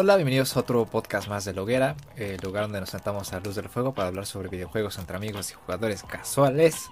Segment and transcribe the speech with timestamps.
[0.00, 3.56] Hola, bienvenidos a otro podcast más de Loguera, el lugar donde nos sentamos a luz
[3.56, 6.88] del fuego para hablar sobre videojuegos entre amigos y jugadores casuales.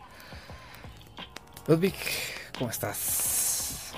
[1.69, 1.95] Ludwig,
[2.59, 3.93] ¿cómo estás?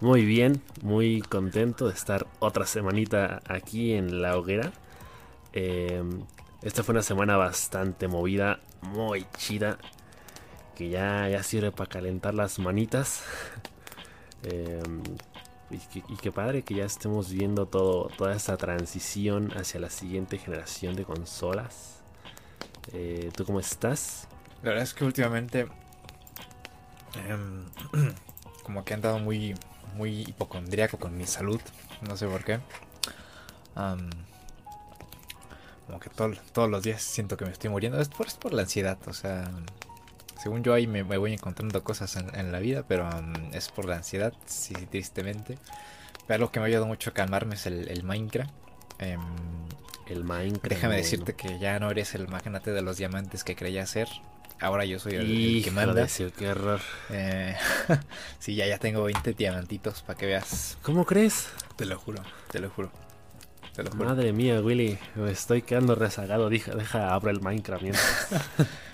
[0.00, 4.72] Muy bien, muy contento de estar otra semanita aquí en la hoguera.
[5.52, 6.02] Eh,
[6.62, 9.76] esta fue una semana bastante movida, muy chida,
[10.74, 13.22] que ya, ya sirve para calentar las manitas.
[14.44, 14.82] Eh,
[15.72, 20.96] y, qué padre que ya estemos viendo todo, toda esta transición hacia la siguiente generación
[20.96, 22.00] de consolas.
[22.92, 24.28] Eh, ¿Tú cómo estás?
[24.62, 25.68] La verdad es que últimamente
[27.26, 27.64] em,
[28.62, 29.54] como que he andado muy,
[29.96, 31.60] muy hipocondríaco con mi salud.
[32.02, 32.60] No sé por qué.
[33.74, 34.10] como
[36.00, 38.00] que todos los días siento que me estoy muriendo.
[38.00, 38.98] Es por, es por la ansiedad.
[39.06, 39.50] O sea,
[40.42, 43.96] según yo ahí me, voy encontrando cosas en, la vida, pero um, es por la
[43.96, 45.56] ansiedad, sí, tristemente.
[46.26, 48.50] Pero lo que me ha ayudado mucho a calmarme es el, Minecraft.
[48.98, 49.20] Em,
[50.08, 50.68] el Minecraft.
[50.68, 54.08] Déjame decirte que ya no eres el magnate de los diamantes que creía ser.
[54.60, 56.08] Ahora yo soy el, que manda.
[56.36, 56.80] qué error.
[57.10, 57.54] Eh,
[58.40, 60.76] sí, ya, ya tengo 20 diamantitos para que veas.
[60.82, 61.50] ¿Cómo crees?
[61.76, 62.20] Te lo juro,
[62.50, 62.90] te lo juro.
[63.76, 64.04] Te lo juro.
[64.04, 66.50] Madre mía, Willy, me estoy quedando rezagado.
[66.50, 68.28] Deja, deja abro el Minecraft mientras.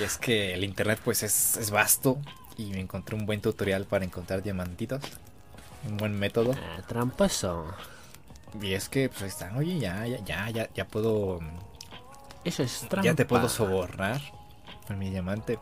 [0.00, 2.18] y es que el internet pues es, vasto
[2.56, 5.02] y me encontré un buen tutorial para encontrar diamantitos.
[5.88, 6.54] Un buen método.
[6.54, 7.66] Ah, tramposo.
[8.60, 11.38] Y es que pues están, oye, ya, ya, ya, ya, ya puedo...
[12.44, 13.02] Eso es trampa.
[13.02, 14.20] Ya te puedo sobornar
[14.86, 15.58] con mi diamante.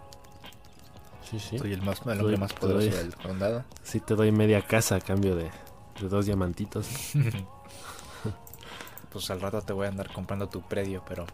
[1.28, 1.58] Sí, sí.
[1.58, 3.64] Soy el, más, el hombre más poderoso del condado.
[3.82, 5.50] Sí, te doy media casa a cambio de,
[6.00, 6.88] de dos diamantitos.
[9.12, 11.26] pues al rato te voy a andar comprando tu predio, pero...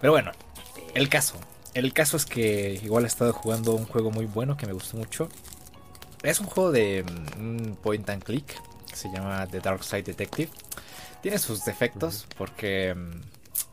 [0.00, 0.32] Pero bueno,
[0.94, 1.38] el caso.
[1.74, 4.96] El caso es que igual he estado jugando un juego muy bueno que me gustó
[4.96, 5.28] mucho.
[6.22, 7.04] Es un juego de
[7.38, 8.60] mm, point and click.
[8.92, 10.50] se llama The Dark Side Detective.
[11.22, 13.20] Tiene sus defectos porque mm,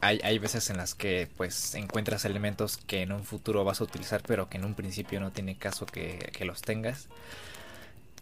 [0.02, 4.22] hay, veces en las que pues encuentras elementos que en un futuro vas a utilizar
[4.28, 7.08] pero que en un principio no tiene caso que, que los tengas.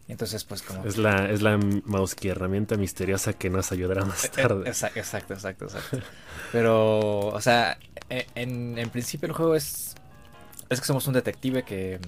[0.07, 0.83] Entonces, pues como...
[0.85, 4.67] Es la, es la mouse herramienta misteriosa que nos ayudará más eh, eh, tarde.
[4.67, 5.67] Exacto, exacto, exacto.
[6.51, 7.77] Pero, o sea,
[8.09, 9.95] e, en, en, principio el juego es...
[10.69, 11.99] Es que somos un detective que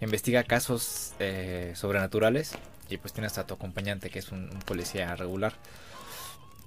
[0.00, 2.52] investiga casos eh, sobrenaturales
[2.88, 5.54] y pues tienes a tu acompañante que es un, policía regular.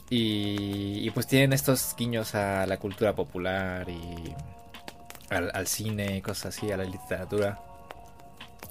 [0.10, 4.34] Y, y, pues tienen estos guiños a la cultura popular y
[5.30, 7.60] al, al cine, cosas así, a la literatura.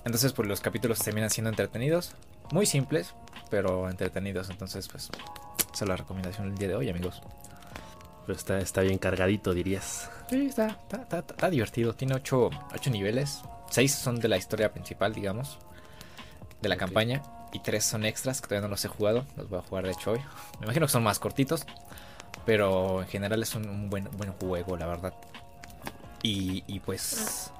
[0.06, 2.12] Entonces, pues los capítulos terminan siendo entretenidos.
[2.52, 3.12] Muy simples,
[3.50, 4.48] pero entretenidos.
[4.50, 5.10] Entonces, pues,
[5.74, 7.20] esa es la recomendación del día de hoy, amigos.
[8.24, 10.08] Pero está, está bien cargadito, dirías.
[10.30, 10.78] Sí, está,
[11.10, 11.92] está, divertido.
[11.94, 12.50] Tiene 8,
[12.92, 13.42] niveles.
[13.70, 15.58] 6 son de la historia principal, digamos.
[16.62, 17.20] De la campaña.
[17.52, 19.26] Y 3 son extras que todavía no los he jugado.
[19.36, 20.20] Los voy a jugar de hecho hoy.
[20.60, 21.66] Me imagino que son más cortitos.
[22.44, 25.14] Pero en general es un, buen, buen juego, la verdad.
[26.22, 27.50] Y, y pues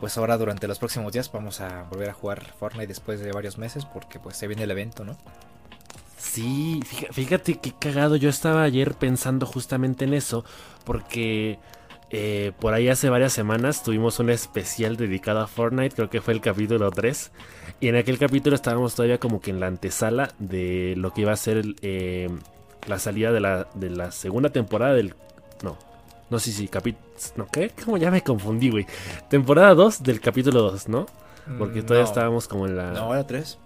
[0.00, 3.58] pues ahora durante los próximos días vamos a volver a jugar Fortnite después de varios
[3.58, 5.16] meses porque pues se viene el evento, ¿no?
[6.18, 6.80] Sí,
[7.12, 8.16] fíjate qué cagado.
[8.16, 10.44] Yo estaba ayer pensando justamente en eso
[10.84, 11.58] porque
[12.10, 16.34] eh, por ahí hace varias semanas tuvimos un especial dedicado a Fortnite, creo que fue
[16.34, 17.32] el capítulo 3.
[17.80, 21.32] Y en aquel capítulo estábamos todavía como que en la antesala de lo que iba
[21.32, 22.28] a ser eh,
[22.86, 25.14] la salida de la, de la segunda temporada del...
[25.62, 25.76] No,
[26.30, 27.04] no sé si capítulo...
[27.36, 27.70] ¿No qué?
[27.84, 28.86] Como ya me confundí, güey.
[29.28, 31.06] Temporada 2 del capítulo 2, ¿no?
[31.58, 32.90] Porque todavía estábamos como en la...
[32.90, 33.58] No, era 3.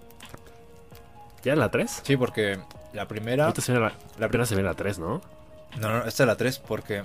[1.43, 2.03] ¿Ya era la 3?
[2.05, 2.59] Sí, porque
[2.93, 3.53] la primera...
[3.69, 5.23] la, la primera se ve la 3, ¿no?
[5.81, 7.05] No, no, esta es la 3 porque...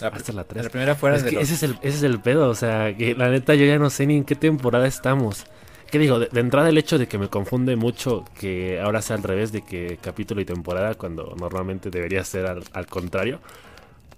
[0.00, 0.64] La, esta es la 3.
[0.64, 3.28] La primera fuera de ese, es el, ese es el pedo, o sea, que la
[3.28, 5.46] neta yo ya no sé ni en qué temporada estamos.
[5.90, 6.18] ¿Qué digo?
[6.18, 9.62] De, entrada el hecho de que me confunde mucho que ahora sea al revés de
[9.62, 13.40] que capítulo y temporada cuando normalmente debería ser al contrario.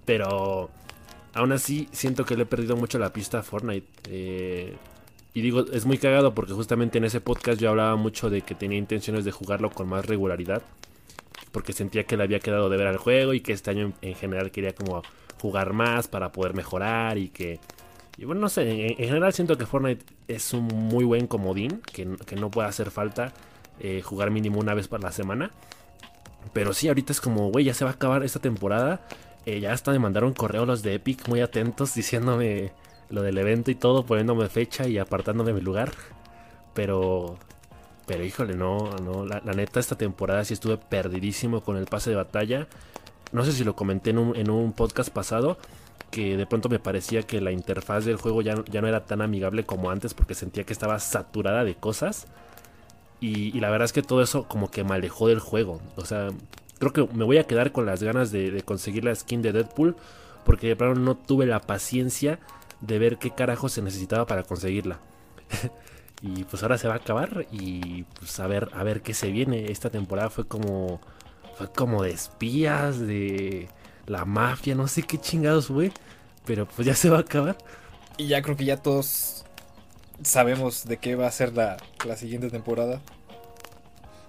[0.07, 0.69] Pero
[1.33, 3.87] aún así siento que le he perdido mucho la pista a Fortnite.
[4.09, 4.73] Eh,
[5.33, 8.55] y digo, es muy cagado porque justamente en ese podcast yo hablaba mucho de que
[8.55, 10.63] tenía intenciones de jugarlo con más regularidad.
[11.51, 14.15] Porque sentía que le había quedado de ver al juego y que este año en,
[14.15, 15.03] general quería como
[15.41, 17.59] jugar más para poder mejorar y que...
[18.17, 22.05] Y bueno, no sé, en, general siento que Fortnite es un muy buen comodín, que,
[22.05, 23.33] no puede hacer falta
[23.81, 25.51] eh, jugar mínimo una vez por la semana.
[26.53, 29.01] Pero sí, ahorita es como, güey, ya se va a acabar esta temporada
[29.47, 32.73] eh, ya hasta me mandaron correo los de Epic muy atentos diciéndome
[33.09, 35.93] lo del evento y todo, poniéndome fecha y apartándome mi lugar.
[36.73, 37.37] Pero,
[38.05, 42.17] pero híjole, no, no, la, neta esta temporada sí estuve perdidísimo con el pase de
[42.17, 42.67] batalla.
[43.31, 45.57] No sé si lo comenté en un, en un podcast pasado,
[46.11, 49.21] que de pronto me parecía que la interfaz del juego ya, ya no era tan
[49.21, 52.27] amigable como antes porque sentía que estaba saturada de cosas.
[53.19, 55.81] Y, la verdad es que todo eso como que me alejó del juego.
[55.95, 56.29] O sea,
[56.77, 59.95] creo que me voy a quedar con las ganas de, conseguir la skin de Deadpool.
[60.45, 62.39] Porque de plano no tuve la paciencia
[62.79, 64.99] de ver qué carajo se necesitaba para conseguirla.
[66.21, 67.47] y pues ahora se va a acabar.
[67.51, 69.71] Y pues a ver, a ver qué se viene.
[69.71, 71.01] Esta temporada fue como.
[71.57, 73.67] Fue como de espías, de
[74.05, 75.91] la mafia, no sé qué chingados fue.
[76.45, 77.57] Pero pues ya se va a acabar.
[78.17, 79.43] Y ya creo que ya todos
[80.23, 83.01] sabemos de qué va a ser la, la siguiente temporada.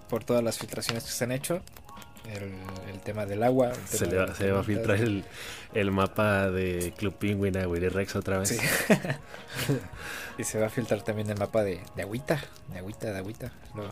[0.09, 1.63] Por todas las filtraciones que se han hecho.
[2.29, 3.73] El, tema del agua.
[3.87, 4.99] se, le va, a filtrar
[5.73, 8.59] el, mapa de Club Penguin a Rex otra vez.
[10.39, 12.43] y se va a filtrar también el mapa de, de agüita.
[12.71, 13.53] De agüita, de agüita.
[13.75, 13.85] Lo,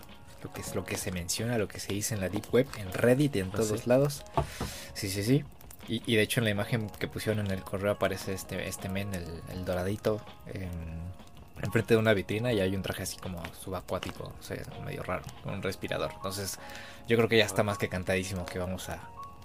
[0.42, 2.66] lo, que es lo que se menciona, lo que se dice en la Deep Web,
[2.78, 4.22] en Reddit y en ¿Ah, todos lados.
[4.92, 5.44] Sí, sí, sí.
[5.88, 9.14] Y, de hecho en la imagen que pusieron en el correo aparece este, este men,
[9.14, 10.20] el, doradito,
[10.52, 10.70] en,
[11.62, 15.24] enfrente de una vitrina y hay un traje así como subacuático, o sea, medio raro,
[15.42, 16.12] con un respirador.
[16.14, 16.58] Entonces
[17.08, 19.00] yo creo que ya está más que cantadísimo que vamos a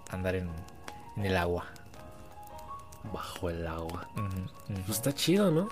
[0.10, 0.50] andar en,
[1.18, 1.66] el agua.
[3.12, 4.08] Bajo el agua.
[4.68, 5.70] Pues está chido, ¿no?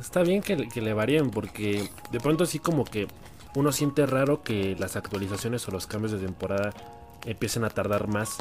[0.00, 3.08] Está, bien que, que le varíen porque de pronto así como que
[3.54, 6.72] uno siente raro que las actualizaciones o los cambios de temporada
[7.26, 8.38] empiecen a tardar más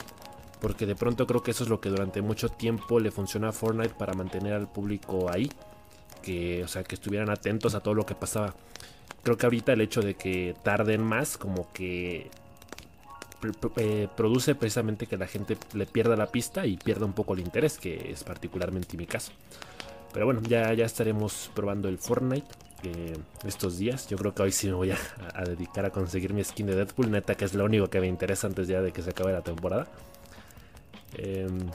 [0.62, 3.52] porque de pronto creo que eso es lo que durante mucho tiempo le funcionó a
[3.52, 5.52] Fortnite para mantener al público ahí.
[6.22, 8.54] Que, o sea, que estuvieran atentos a todo lo que pasaba.
[9.24, 12.30] Creo que ahorita el hecho de que tarden más, como que
[13.78, 17.40] eh, produce precisamente que la gente le pierda la pista y pierda un poco el
[17.40, 19.32] interés, que es particularmente mi caso.
[20.14, 22.48] Pero bueno, ya, ya estaremos probando el Fortnite
[22.84, 23.16] eh,
[23.46, 24.08] estos días.
[24.08, 24.98] Yo creo que hoy sí me voy a,
[25.46, 28.48] dedicar a conseguir mi skin de Deadpool, neta que es lo único que me interesa
[28.48, 29.88] antes ya de que se acabe la temporada.
[31.14, 31.70] Em,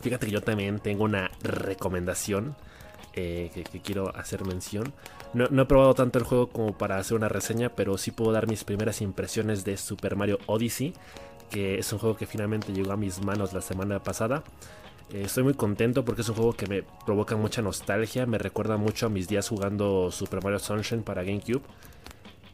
[0.00, 2.56] fíjate que yo también tengo una recomendación
[3.14, 4.92] eh, que, quiero hacer mención.
[5.34, 8.46] No, he probado tanto el juego como para hacer una reseña, pero sí puedo dar
[8.48, 10.94] mis primeras impresiones de Super Mario Odyssey,
[11.50, 14.42] que es un juego que finalmente llegó a mis manos la semana pasada.
[15.12, 18.76] Eh, estoy muy contento porque es un juego que me provoca mucha nostalgia, me recuerda
[18.76, 21.62] mucho a mis días jugando Super Mario Sunshine para GameCube.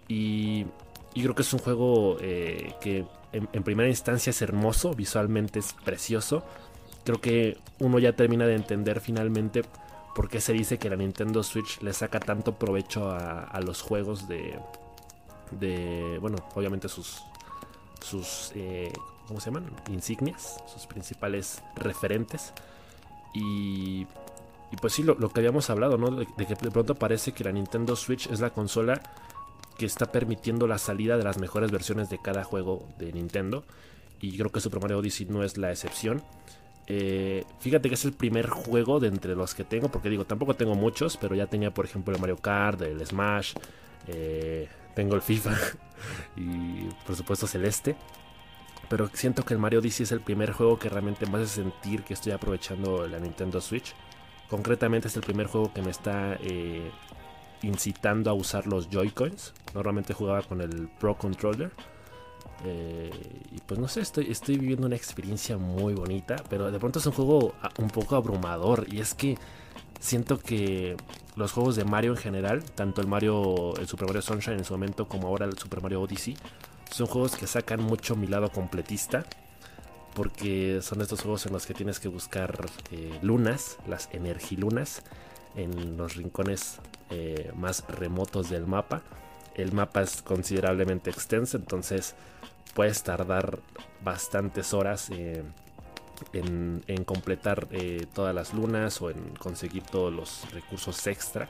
[0.08, 0.66] Y,
[1.14, 6.43] creo que es un juego eh, que en, primera instancia es hermoso, visualmente es precioso.
[7.04, 9.62] Creo que uno ya termina de entender finalmente
[10.14, 14.28] por qué se dice que la Nintendo Switch le saca tanto provecho a, los juegos
[14.28, 14.58] de,
[15.52, 17.22] de, bueno, obviamente sus,
[18.00, 18.93] sus, eh,
[19.26, 19.70] ¿cómo se llaman?
[19.90, 22.52] Insignias, sus principales referentes.
[23.34, 24.06] Y,
[24.70, 26.11] y pues sí, lo, que habíamos hablado, ¿no?
[26.11, 29.00] de, que de pronto parece que la Nintendo Switch es la consola
[29.78, 33.64] que está permitiendo la salida de las mejores versiones de cada juego de Nintendo.
[34.20, 36.22] Y creo que Super Mario Odyssey no es la excepción.
[36.90, 40.55] Eh, fíjate que es el primer juego de entre los que tengo, porque digo, tampoco
[40.55, 43.55] tengo muchos, pero ya tenía, por ejemplo, el Mario Kart, el Smash,
[44.06, 45.55] eh, tengo el FIFA
[46.37, 47.94] y, por supuesto, Celeste.
[48.88, 52.05] Pero siento que el Mario Odyssey es el primer juego que realmente me hace sentir
[52.05, 53.94] que estoy aprovechando la Nintendo Switch.
[54.49, 56.90] Concretamente es el primer juego que me está eh,
[57.61, 59.52] incitando a usar los Joy-Cons.
[59.75, 61.71] Normalmente jugaba con el Pro Controller.
[62.65, 63.11] Eh,
[63.53, 67.07] y pues no sé, estoy, estoy viviendo una experiencia muy bonita, pero de pronto es
[67.07, 68.87] un juego un poco abrumador.
[68.93, 69.37] Y es que
[70.00, 70.97] siento que
[71.37, 74.73] los juegos de Mario en general, tanto el Mario, el Super Mario Sunshine en su
[74.75, 76.37] momento como ahora el Super Mario Odyssey,
[76.91, 79.25] son juegos que sacan mucho mi lado completista.
[80.15, 85.03] Porque son estos juegos en los que tienes que buscar eh, lunas, las energilunas,
[85.55, 89.03] en los rincones eh, más remotos del mapa.
[89.55, 92.17] El mapa es considerablemente extenso, entonces
[92.75, 93.60] puedes tardar
[94.02, 95.42] bastantes horas eh,
[96.32, 101.48] en, completar eh, todas las lunas o en conseguir todos los recursos extra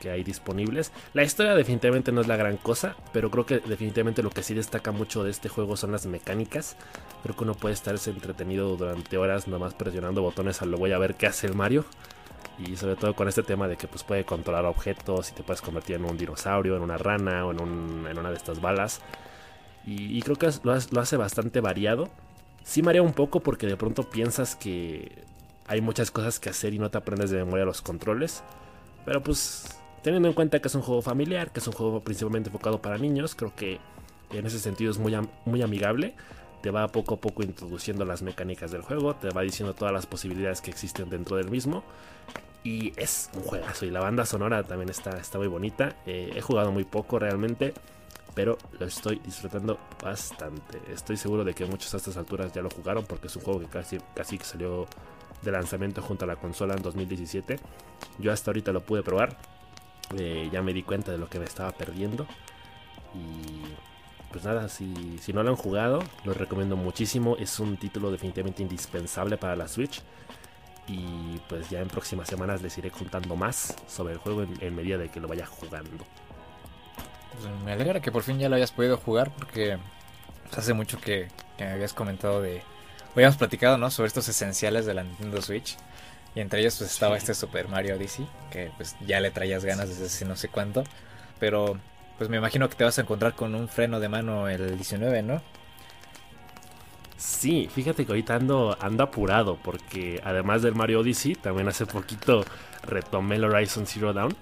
[0.00, 0.92] que hay disponibles.
[1.14, 4.52] La historia definitivamente no es la gran cosa, pero creo que definitivamente lo que sí
[4.52, 6.76] destaca mucho de este juego son las mecánicas.
[7.22, 10.98] Creo que uno puede estarse entretenido durante horas nomás presionando botones a lo voy a
[10.98, 11.86] ver qué hace el Mario.
[12.58, 15.62] Y sobre todo con este tema de que pues, puede controlar objetos y te puedes
[15.62, 19.00] convertir en un dinosaurio, en una rana o en, una de estas balas.
[19.86, 22.08] Y, creo que lo, hace bastante variado.
[22.62, 25.24] Sí marea un poco porque de pronto piensas que
[25.66, 28.42] hay muchas cosas que hacer y no te aprendes de memoria los controles.
[29.04, 32.48] Pero pues teniendo en cuenta que es un juego familiar, que es un juego principalmente
[32.48, 33.78] enfocado para niños, creo que
[34.30, 35.14] en ese sentido es muy,
[35.44, 36.14] muy amigable.
[36.62, 40.06] Te va poco a poco introduciendo las mecánicas del juego, te va diciendo todas las
[40.06, 41.84] posibilidades que existen dentro del mismo.
[42.62, 43.84] Y es un juegazo.
[43.84, 45.96] Y la banda sonora también está, está muy bonita.
[46.06, 47.74] Eh, he jugado muy poco realmente.
[48.34, 50.80] Pero lo estoy disfrutando bastante.
[50.92, 53.04] Estoy seguro de que muchos a estas alturas ya lo jugaron.
[53.04, 54.86] Porque es un juego que casi, casi salió
[55.42, 57.58] de lanzamiento junto a la consola en 2017.
[58.18, 59.36] Yo hasta ahorita lo pude probar.
[60.18, 62.26] Eh, ya me di cuenta de lo que me estaba perdiendo.
[63.14, 63.62] Y
[64.32, 67.36] pues nada, si, si no lo han jugado, lo recomiendo muchísimo.
[67.36, 70.02] Es un título definitivamente indispensable para la Switch.
[70.86, 74.98] Y pues ya en próximas semanas les iré contando más sobre el juego en, medida
[74.98, 76.04] de que lo vaya jugando.
[77.34, 79.78] Pues me alegra que por fin ya lo hayas podido jugar porque
[80.56, 82.62] hace mucho que, me habías comentado de...
[83.14, 83.90] Habíamos platicado, ¿no?
[83.90, 85.76] Sobre estos esenciales de la Nintendo Switch.
[86.34, 89.88] Y entre ellos pues estaba este Super Mario Odyssey, que pues ya le traías ganas
[89.88, 90.82] desde hace no sé cuánto.
[91.38, 91.78] Pero
[92.18, 95.22] pues me imagino que te vas a encontrar con un freno de mano el 19,
[95.22, 95.42] ¿no?
[97.16, 102.44] Sí, fíjate que ahorita ando, ando apurado porque además del Mario Odyssey, también hace poquito
[102.82, 104.36] retomé el Horizon Zero Dawn.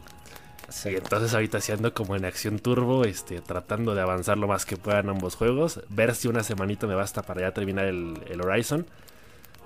[0.84, 4.64] Y entonces ahorita sí ando como en acción turbo, este, tratando de avanzar lo más
[4.64, 5.80] que pueda en ambos juegos.
[5.88, 8.86] Ver si una semanita me basta para ya terminar el, el Horizon.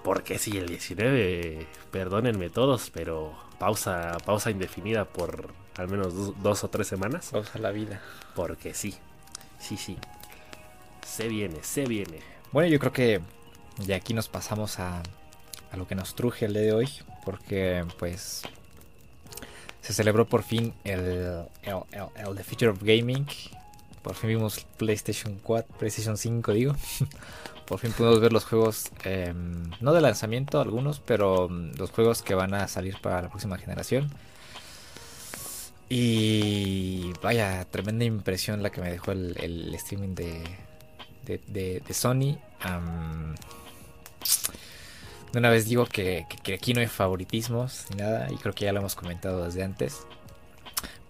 [0.02, 6.70] Porque sí, el 19, perdónenme todos, pero pausa, pausa indefinida por al menos dos, o
[6.70, 7.30] tres semanas.
[7.32, 8.00] Pausa la vida.
[8.34, 8.94] Porque sí,
[9.58, 9.98] sí, sí.
[11.04, 12.20] Se viene, se viene.
[12.52, 13.20] Bueno, yo creo que
[13.84, 15.02] de aquí nos pasamos a,
[15.72, 16.88] a lo que nos truje el día de hoy.
[17.24, 18.42] Porque pues
[19.87, 23.25] se celebró por fin el, el, el, The Future of Gaming.
[24.02, 26.75] Por fin vimos PlayStation 4, PlayStation 5 digo.
[27.66, 32.23] Por fin pudimos ver los juegos, em, no de lanzamiento algunos, pero mm, los juegos
[32.23, 34.11] que van a salir para la próxima generación.
[35.88, 40.43] Y vaya, tremenda impresión la que me dejó el, streaming de,
[41.25, 42.38] de, Sony.
[45.33, 48.73] De una vez digo que, aquí no hay favoritismos ni nada, y creo que ya
[48.73, 50.06] lo hemos comentado desde antes.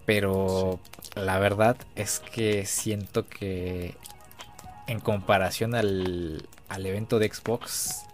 [0.05, 0.81] Pero
[1.15, 3.95] la verdad es que siento que
[4.87, 8.05] en comparación al, al evento de Xbox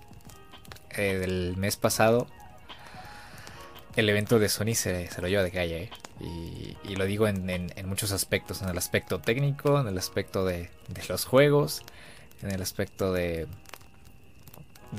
[0.91, 2.27] eh, del mes pasado,
[3.97, 5.83] el evento de Sony se, se lo lleva de calle.
[5.85, 5.91] ¿eh?
[6.85, 10.71] Y, lo digo en, en, muchos aspectos, en el aspecto técnico, en el aspecto de,
[10.89, 11.83] de los juegos,
[12.43, 13.49] en el aspecto de,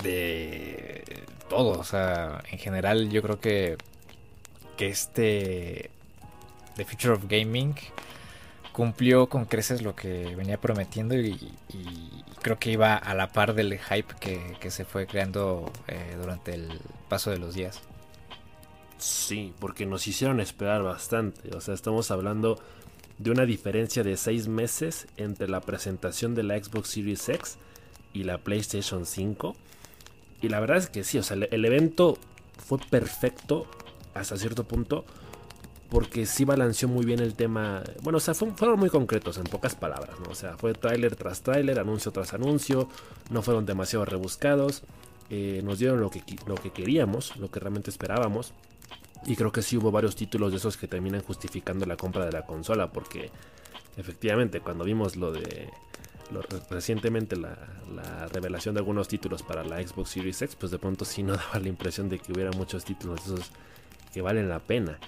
[0.01, 1.79] de todo.
[1.79, 3.77] O sea, en general yo creo que,
[4.77, 5.89] que este
[6.75, 7.75] The Future of Gaming
[8.71, 11.53] cumplió con creces lo que venía prometiendo y,
[12.41, 16.67] creo que iba a la par del hype que, se fue creando eh, durante el
[17.07, 17.79] paso de los días.
[18.97, 21.55] Sí, porque nos hicieron esperar bastante.
[21.55, 22.59] O sea, estamos hablando
[23.17, 27.57] de una diferencia de seis meses entre la presentación de la Xbox Series X
[28.13, 29.55] y la PlayStation 5.
[30.43, 32.19] Y la verdad es que sí, o sea, el evento
[32.63, 33.65] fue perfecto
[34.13, 35.05] hasta cierto punto
[35.93, 37.83] porque sí balanceó muy bien el tema.
[38.01, 40.31] Bueno, o sea, fueron muy concretos en pocas palabras, ¿no?
[40.31, 42.89] O sea, fue tráiler tras tráiler, anuncio tras anuncio,
[43.29, 44.81] no fueron demasiado rebuscados,
[45.29, 48.53] eh, nos dieron lo que, lo que queríamos, lo que realmente esperábamos.
[49.27, 52.31] Y creo que sí hubo varios títulos de esos que terminan justificando la compra de
[52.31, 53.29] la consola, porque
[53.95, 55.69] efectivamente cuando vimos lo de
[56.69, 57.57] recientemente la,
[57.93, 61.33] la, revelación de algunos títulos para la Xbox Series X, pues de pronto sí no
[61.37, 63.51] daba la impresión de que hubiera muchos títulos esos
[64.13, 64.99] que valen la pena.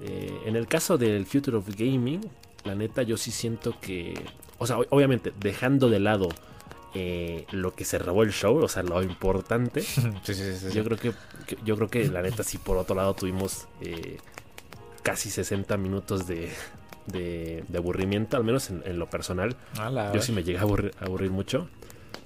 [0.00, 2.20] Eh, en el caso del Future of Gaming,
[2.64, 4.14] la neta yo sí siento que,
[4.58, 6.28] o sea, obviamente dejando de lado
[6.94, 9.84] eh, lo que se robó el show, o sea, lo importante,
[10.72, 11.12] yo creo que,
[11.64, 14.18] yo creo que la neta sí por otro lado tuvimos eh,
[15.02, 16.50] casi 60 minutos de,
[17.06, 19.56] de, aburrimiento, al menos en, lo personal.
[20.12, 21.68] yo sí me llegué a aburrir, mucho.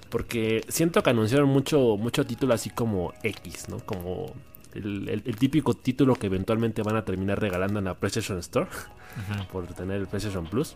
[0.09, 3.77] Porque siento que anunciaron mucho, mucho título así como X, ¿no?
[3.79, 4.33] Como
[4.73, 8.67] el, típico título que eventualmente van a terminar regalando en la PlayStation Store
[9.51, 10.73] por tener el PlayStation Plus.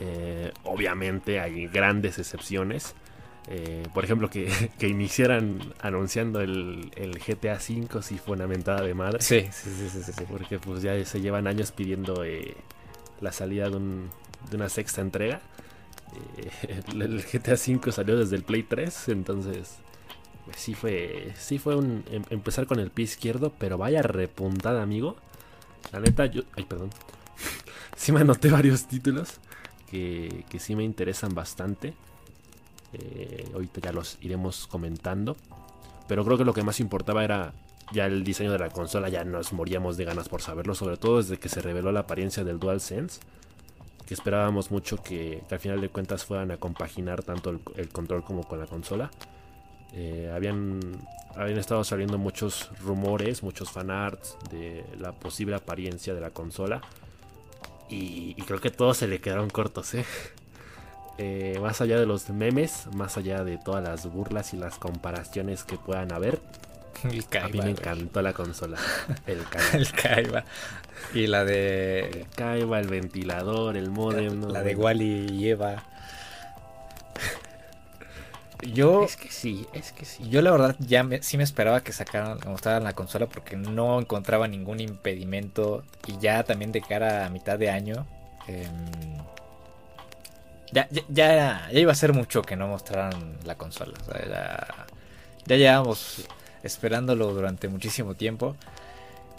[0.00, 2.94] Eh, obviamente hay grandes excepciones.
[3.48, 6.90] Eh, por ejemplo, que, iniciaran anunciando el,
[7.26, 9.20] GTA V si fue una mentada de madre.
[9.20, 12.56] Sí, sí, sí, sí, Porque pues ya se llevan años pidiendo eh,
[13.20, 15.40] la salida de, de, una sexta entrega.
[16.92, 19.78] el, GTA V salió desde el Play 3, entonces
[20.44, 24.82] pues sí fue, sí fue un em, empezar con el pie izquierdo, pero vaya repuntada,
[24.82, 25.16] amigo.
[25.92, 26.90] La neta, yo, ay, perdón.
[27.96, 29.40] sí me anoté varios títulos
[29.90, 31.94] que, que sí me interesan bastante.
[32.92, 35.36] Eh, ahorita ya los iremos comentando.
[36.06, 37.54] Pero creo que lo que más importaba era
[37.92, 39.08] ya el diseño de la consola.
[39.08, 40.74] Ya nos moríamos de ganas por saberlo.
[40.74, 43.20] Sobre todo desde que se reveló la apariencia del DualSense.
[44.06, 48.44] Que esperábamos mucho que, al final de cuentas fueran a compaginar tanto el control como
[48.44, 49.10] con la consola.
[49.96, 50.80] Eh, habían,
[51.36, 56.82] habían estado saliendo muchos rumores, muchos fanarts de la posible apariencia de la consola.
[57.88, 60.04] Y, creo que todos se le quedaron cortos, ¿eh?
[61.18, 61.58] ¿eh?
[61.60, 65.76] más allá de los memes, más allá de todas las burlas y las comparaciones que
[65.76, 66.40] puedan haber,
[67.04, 68.78] El A mí me encantó la consola.
[69.26, 69.72] El Kaiba.
[69.74, 70.44] el Kaiba.
[71.12, 72.00] Y la de.
[72.00, 74.48] El Kaiba, el ventilador, el modem.
[74.48, 75.82] La, de Wally y Eva.
[78.62, 79.04] Yo.
[79.04, 80.28] Es que sí, es que sí.
[80.30, 84.48] Yo la verdad ya sí me esperaba que sacaran, mostraran la consola porque no encontraba
[84.48, 85.84] ningún impedimento.
[86.06, 88.06] Y ya también de cara a mitad de año.
[88.46, 89.18] Em,
[90.72, 93.92] ya, ya, ya, iba a ser mucho que no mostraran la consola.
[94.26, 94.86] ya,
[95.44, 96.26] ya llevamos
[96.64, 98.56] esperándolo durante muchísimo tiempo.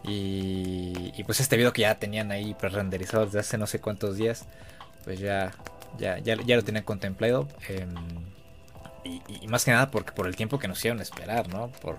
[0.04, 4.46] Y, pues este video que ya tenían ahí pre-renderizado desde hace no sé cuántos días,
[5.04, 5.52] pues ya,
[5.98, 7.48] ya, ya, lo tenían contemplado.
[7.68, 7.90] Em,
[9.04, 11.70] y, más que nada porque por el tiempo que nos a esperar, ¿no?
[11.82, 11.98] Por,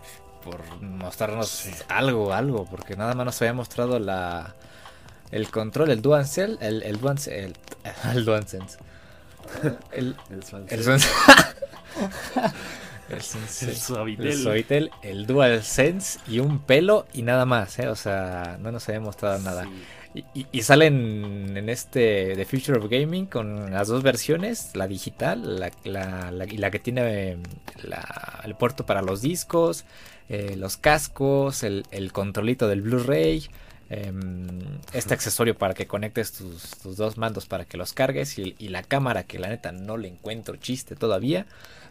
[0.80, 4.54] mostrarnos algo, algo, porque nada más nos había mostrado la
[5.32, 7.50] el control, el DualSense, el, el DualSense,
[8.14, 8.78] el, el DualSense.
[9.90, 11.00] El, el, el, El,
[14.42, 14.90] Suavitel.
[15.02, 17.88] el DualSense y un pelo y nada más, ¿eh?
[17.88, 19.68] O sea, no nos había mostrado nada.
[20.34, 26.46] Y, salen en este The Future of Gaming con las dos versiones, la digital la,
[26.46, 27.36] y la que tiene
[28.44, 29.84] el puerto para los discos,
[30.30, 33.46] eh, los cascos, el, controlito del Blu-ray.
[33.88, 34.58] Em,
[34.92, 38.82] este accesorio para que conectes tus, dos mandos para que los cargues y, y, la
[38.82, 41.46] cámara que la neta no le encuentro chiste todavía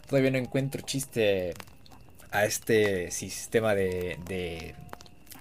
[0.08, 1.54] todavía no encuentro chiste
[2.30, 4.74] a este sistema de,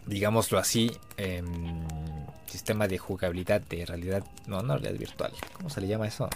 [0.06, 1.46] digámoslo así, em,
[2.48, 6.30] sistema de jugabilidad de realidad, no, no realidad virtual, ¿cómo se le llama eso?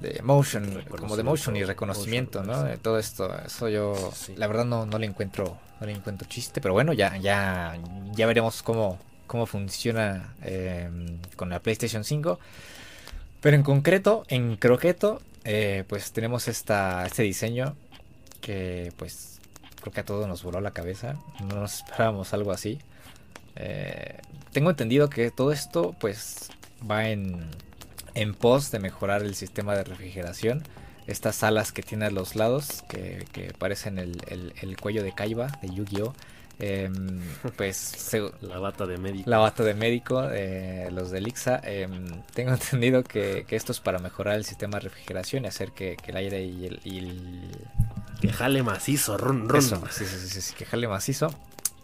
[0.00, 2.64] De motion, como de motion y reconocimiento, ¿no?
[2.64, 6.60] De todo esto, eso yo, la verdad no, no le encuentro, no le encuentro chiste,
[6.60, 7.78] pero bueno, ya, ya,
[8.12, 12.38] ya veremos cómo, cómo funciona em, con la PlayStation 5.
[13.40, 17.76] Pero en concreto, en croqueto, eh, pues tenemos esta, este diseño
[18.40, 19.40] que pues
[19.80, 21.16] creo que a todos nos voló la cabeza.
[21.40, 22.78] No nos esperábamos algo así.
[23.56, 24.18] Eh,
[24.52, 26.50] tengo entendido que todo esto pues
[26.88, 27.50] va en,
[28.14, 30.62] en pos de mejorar el sistema de refrigeración.
[31.06, 33.26] Estas alas que tiene a los lados, que,
[33.58, 36.14] parecen el, el, cuello de Kaiba de Yu-Gi-Oh!
[36.64, 37.20] Em,
[37.56, 39.28] pues la bata de médico.
[39.28, 41.60] La bata de médico, eh, los de Lixa.
[41.64, 45.96] Em, tengo entendido que, esto es para mejorar el sistema de refrigeración y hacer que,
[46.06, 47.50] el aire y el,
[48.20, 49.48] Que jale macizo, run,
[49.90, 51.34] sí, sí, sí, que jale macizo.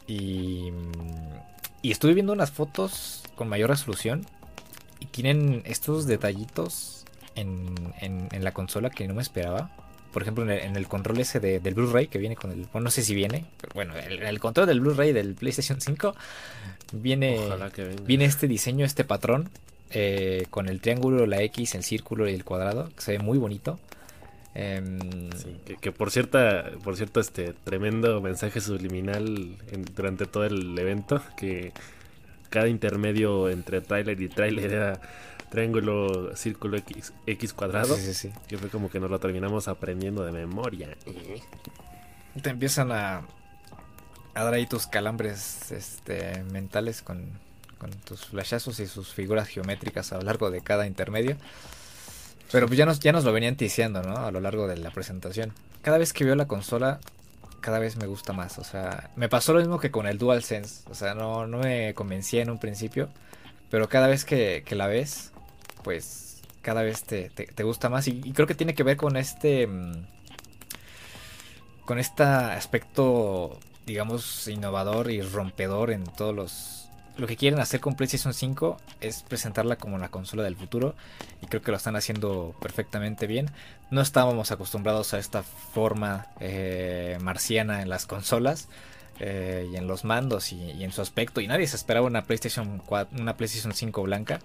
[0.06, 0.70] Y,
[1.82, 4.26] y estuve viendo unas fotos con mayor resolución
[5.00, 9.72] y tienen estos detallitos en, en la consola que no me esperaba
[10.12, 12.66] por ejemplo, en el, control ese del Blu-ray que viene con el.
[12.72, 16.14] Bueno, no sé si viene, pero bueno, el, el control del Blu-ray del PlayStation 5
[16.92, 17.38] viene,
[18.04, 19.50] viene este diseño, este patrón,
[19.90, 23.38] eh, con el triángulo, la X, el círculo y el cuadrado, que se ve muy
[23.38, 23.78] bonito.
[24.54, 24.98] Em,
[25.80, 29.56] que, por cierta, por cierto, este tremendo mensaje subliminal
[29.94, 31.72] durante todo el evento, que
[32.50, 35.00] cada intermedio entre trailer y trailer era
[35.50, 37.96] triángulo, círculo X, X cuadrado.
[37.96, 38.32] Sí, sí, sí.
[38.46, 40.96] Que fue como que nos lo terminamos aprendiendo de memoria.
[42.42, 43.22] Te empiezan a,
[44.34, 47.26] a dar ahí tus calambres este, mentales con,
[47.78, 51.36] con tus flashazos y sus figuras geométricas a lo largo de cada intermedio.
[52.50, 54.16] Pero pues ya nos, ya nos lo venían ticiando, ¿no?
[54.16, 55.52] A lo largo de la presentación.
[55.82, 56.98] Cada vez que veo la consola,
[57.60, 58.58] cada vez me gusta más.
[58.58, 60.82] O sea, me pasó lo mismo que con el DualSense.
[60.88, 63.08] O sea, no, no me convencía en un principio.
[63.70, 65.32] Pero cada vez que, que la ves,
[65.82, 66.28] pues
[66.62, 68.08] cada vez te, gusta más.
[68.08, 69.66] Y, creo que tiene que ver con este.
[69.66, 70.06] Mm,
[71.84, 76.74] con este aspecto, digamos, innovador y rompedor en todos los.
[77.16, 80.94] Lo que quieren hacer con PlayStation 5 es presentarla como la consola del futuro.
[81.42, 83.50] Y creo que lo están haciendo perfectamente bien.
[83.90, 88.68] No estábamos acostumbrados a esta forma eh, marciana en las consolas.
[89.20, 91.40] Eh, y en los mandos y, en su aspecto.
[91.40, 92.82] Y nadie se esperaba una PlayStation
[93.18, 94.38] una PlayStation 5 blanca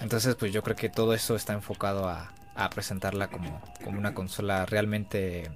[0.00, 2.32] entonces, pues yo creo que todo eso está enfocado a,
[2.74, 5.50] presentarla como, una consola realmente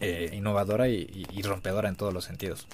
[0.00, 2.66] eh, innovadora y, rompedora en todos los sentidos.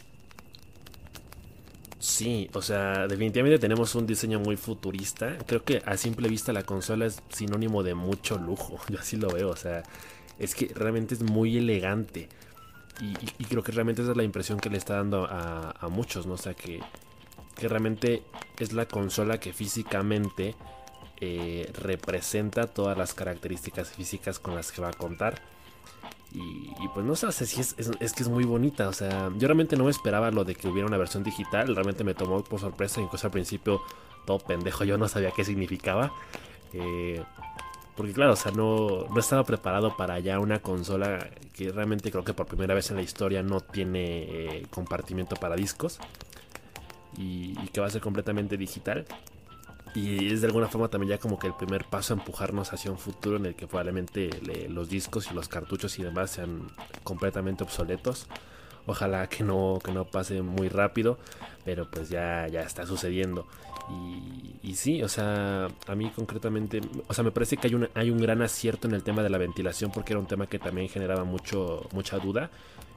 [1.99, 5.37] Sí, o sea, definitivamente tenemos un diseño muy futurista.
[5.47, 8.79] Creo que a simple vista la consola es sinónimo de mucho lujo.
[8.89, 9.83] Yo así lo veo, o sea,
[10.39, 12.29] es que realmente es muy elegante.
[13.01, 16.27] Y, creo que realmente esa es la impresión que le está dando a, a muchos,
[16.27, 16.35] ¿no?
[16.35, 16.81] O sea, que
[17.59, 18.23] que realmente
[18.65, 20.55] es la consola que físicamente
[21.21, 25.41] eh, representa todas las características físicas con las que va a contar.
[26.31, 28.89] Y, pues no sé, si es, es, que es muy bonita.
[28.89, 31.75] O sea, yo realmente no me esperaba lo de que hubiera una versión digital.
[31.75, 33.01] Realmente me tomó por sorpresa.
[33.01, 33.81] Incluso al principio,
[34.27, 36.13] todo pendejo, yo no sabía qué significaba.
[36.75, 37.25] Eh,
[37.97, 42.23] porque claro, o sea, no, no estaba preparado para ya una consola que realmente creo
[42.23, 45.99] que por primera vez en la historia no tiene eh, compartimiento para discos
[47.17, 49.07] y, que va a ser completamente digital.
[49.95, 52.91] Y es de alguna forma también ya como que el primer paso a empujarnos hacia
[52.91, 54.31] un futuro en el que probablemente
[54.69, 56.69] los discos y los cartuchos y demás sean
[57.03, 58.27] completamente obsoletos.
[58.87, 61.19] Ojalá que no, que no pase muy rápido,
[61.65, 63.47] pero pues ya, ya está sucediendo.
[64.63, 68.11] Y, sí, o sea, a mí concretamente, o sea, me parece que hay un, hay
[68.11, 70.89] un gran acierto en el tema de la ventilación porque era un tema que también
[70.89, 72.51] generaba mucho, mucha duda.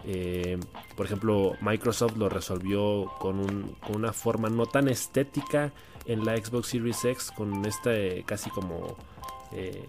[0.06, 0.60] Eh,
[0.96, 5.72] por ejemplo, Microsoft lo resolvió con, una forma no tan estética
[6.06, 8.98] en la Xbox Series X, con este casi como,
[9.52, 9.88] eh,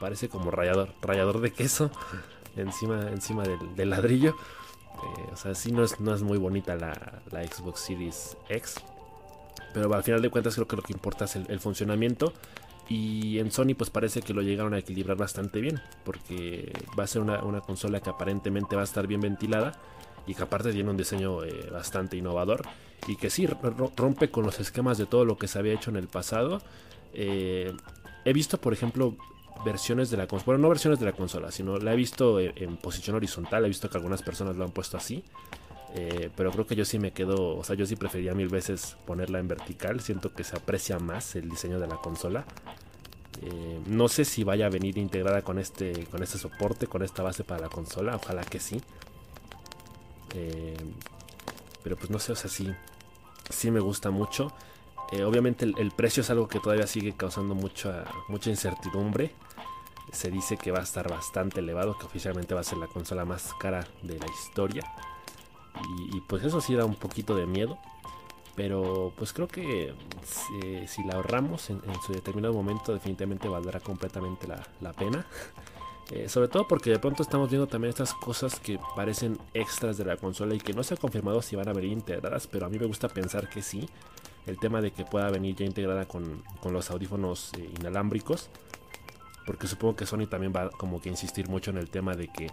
[0.00, 1.90] parece como rayador, rayador de queso
[2.56, 4.36] encima, encima del, ladrillo.
[5.32, 8.76] O sea, sí no es, no es muy bonita la Xbox Series X.
[9.72, 12.32] Pero al final de cuentas creo que lo que importa es el, funcionamiento.
[12.92, 15.80] Y en Sony pues parece que lo llegaron a equilibrar bastante bien.
[16.04, 19.72] Porque va a ser una, consola que aparentemente va a estar bien ventilada.
[20.26, 22.60] Y que aparte tiene un diseño eh, bastante innovador.
[23.08, 23.48] Y que sí
[23.96, 26.60] rompe con los esquemas de todo lo que se había hecho en el pasado.
[27.14, 27.72] Eh,
[28.26, 29.16] he visto por ejemplo
[29.64, 30.44] versiones de la consola.
[30.44, 33.64] Bueno, no versiones de la consola, sino la he visto en, posición horizontal.
[33.64, 35.24] He visto que algunas personas lo han puesto así.
[35.94, 38.98] Eh, pero creo que yo sí me quedo, o sea, yo sí prefería mil veces
[39.06, 40.02] ponerla en vertical.
[40.02, 42.44] Siento que se aprecia más el diseño de la consola.
[43.42, 47.22] Eh, no sé si vaya a venir integrada con este, con este soporte, con esta
[47.22, 48.16] base para la consola.
[48.16, 48.80] Ojalá que sí.
[50.34, 50.76] Eh,
[51.82, 52.72] pero pues no sé, o sea, sí,
[53.50, 54.52] sí me gusta mucho.
[55.26, 59.34] obviamente el, precio es algo que todavía sigue causando mucha, mucha incertidumbre.
[60.12, 63.24] Se dice que va a estar bastante elevado, que oficialmente va a ser la consola
[63.24, 64.84] más cara de la historia.
[66.12, 67.78] Y, pues eso sí da un poquito de miedo.
[68.54, 69.94] Pero pues creo que
[70.86, 75.26] si, la ahorramos en, su determinado momento definitivamente valdrá completamente la, pena.
[76.10, 80.04] Eh, sobre todo porque de pronto estamos viendo también estas cosas que parecen extras de
[80.04, 82.68] la consola y que no se ha confirmado si van a venir integradas, pero a
[82.68, 83.88] mí me gusta pensar que sí.
[84.44, 88.50] El tema de que pueda venir ya integrada con, los audífonos eh, inalámbricos.
[89.46, 92.48] Porque supongo que Sony también va como que insistir mucho en el tema de que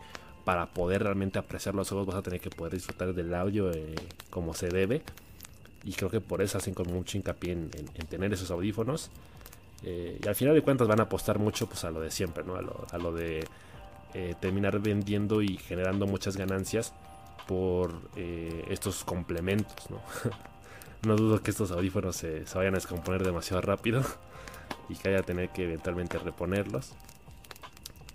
[0.45, 3.95] para poder realmente apreciar los juegos vas a tener que poder disfrutar del audio eh,
[4.29, 5.03] como se debe.
[5.83, 7.69] Y creo que por eso hacen con mucho hincapié en,
[8.09, 9.09] tener esos audífonos.
[9.83, 12.43] Eh, y al final de cuentas van a apostar mucho pues, a lo de siempre,
[12.43, 12.55] ¿no?
[12.55, 13.47] a, lo, de
[14.13, 16.93] eh, terminar vendiendo y generando muchas ganancias
[17.47, 19.89] por estos complementos.
[19.89, 20.01] ¿no?
[21.03, 24.03] no dudo que estos audífonos se, vayan a descomponer demasiado rápido
[24.89, 26.93] y que haya tener que eventualmente reponerlos.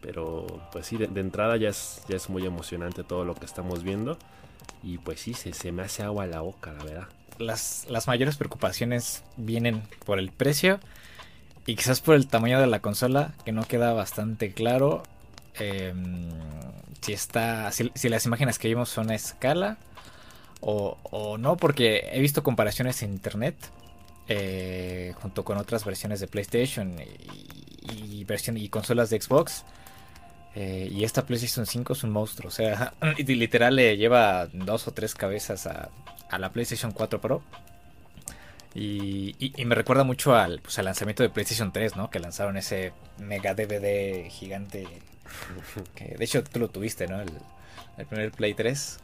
[0.00, 3.83] Pero pues sí, de, entrada ya es, ya es muy emocionante todo lo que estamos
[3.83, 4.18] viendo.
[4.83, 7.09] Y pues sí, se, se me hace agua la boca, la verdad.
[7.38, 10.81] Las, las mayores preocupaciones vienen por el precio
[11.66, 15.03] y quizás por el tamaño de la consola, que no queda bastante claro.
[15.55, 16.31] Em,
[17.01, 17.70] si está.
[17.73, 19.79] Si, las imágenes que vimos son a escala.
[20.61, 23.57] O, o no, porque he visto comparaciones en internet.
[24.29, 29.64] Eh, junto con otras versiones de PlayStation y, y, y consolas de Xbox.
[30.55, 32.49] Eh, y esta PlayStation 5 es un monstruo.
[32.49, 32.94] O sea,
[33.27, 35.90] literal le lleva dos o tres cabezas a,
[36.38, 37.42] la PlayStation 4 Pro.
[38.75, 42.11] Y, me recuerda mucho al, pues, al lanzamiento de PlayStation 3, ¿no?
[42.11, 44.87] Que lanzaron ese mega DVD gigante.
[45.94, 47.20] Que, de hecho, tú lo tuviste, ¿no?
[47.20, 48.99] El, primer Play 3.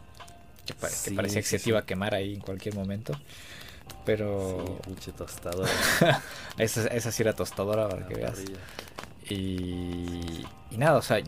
[0.66, 0.74] Que,
[1.12, 3.14] parecía que se iba a quemar ahí en cualquier momento.
[4.04, 4.80] Pero.
[5.00, 5.70] Sí, tostadora.
[6.58, 8.38] esa, esa sí era tostadora para que veas.
[9.30, 10.44] Y,
[10.76, 11.20] nada, o sea,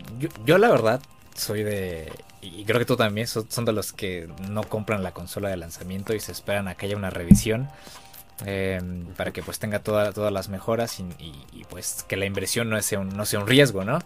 [0.45, 1.01] yo, la verdad
[1.35, 2.11] soy de...
[2.43, 6.13] Y creo que tú también son, de los que no compran la consola de lanzamiento
[6.13, 7.69] y se esperan a que haya una revisión.
[8.45, 12.99] Em, para que pues tenga todas las mejoras y, pues que la inversión no sea,
[12.99, 13.99] un, no sea un riesgo, ¿no?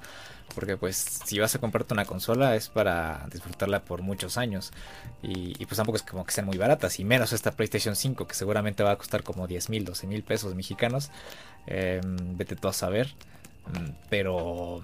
[0.54, 4.72] Porque pues si vas a comprarte una consola es para disfrutarla por muchos años
[5.24, 8.36] y, pues tampoco es como que sean muy baratas y menos esta PlayStation 5 que
[8.36, 11.10] seguramente va a costar como 10 mil, 12 mil pesos mexicanos.
[11.66, 13.16] Em, vete tú a saber.
[13.68, 14.82] Mm, pero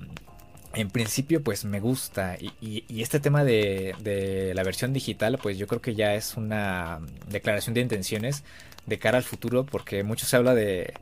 [0.73, 2.37] en principio pues me gusta.
[2.39, 7.73] Y, este tema de, la versión digital pues yo creo que ya es una declaración
[7.73, 8.43] de intenciones
[8.85, 10.93] de cara al futuro porque mucho se habla de,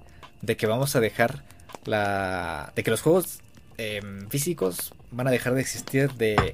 [0.57, 1.43] que vamos a dejar
[1.85, 3.39] la de que los juegos
[3.77, 6.53] em, físicos van a dejar de existir de,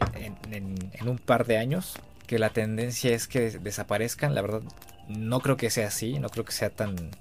[0.51, 1.95] en, un par de años
[2.27, 4.36] que la tendencia es que desaparezcan.
[4.36, 4.62] La verdad
[5.08, 7.12] no creo que sea así no creo que sea tan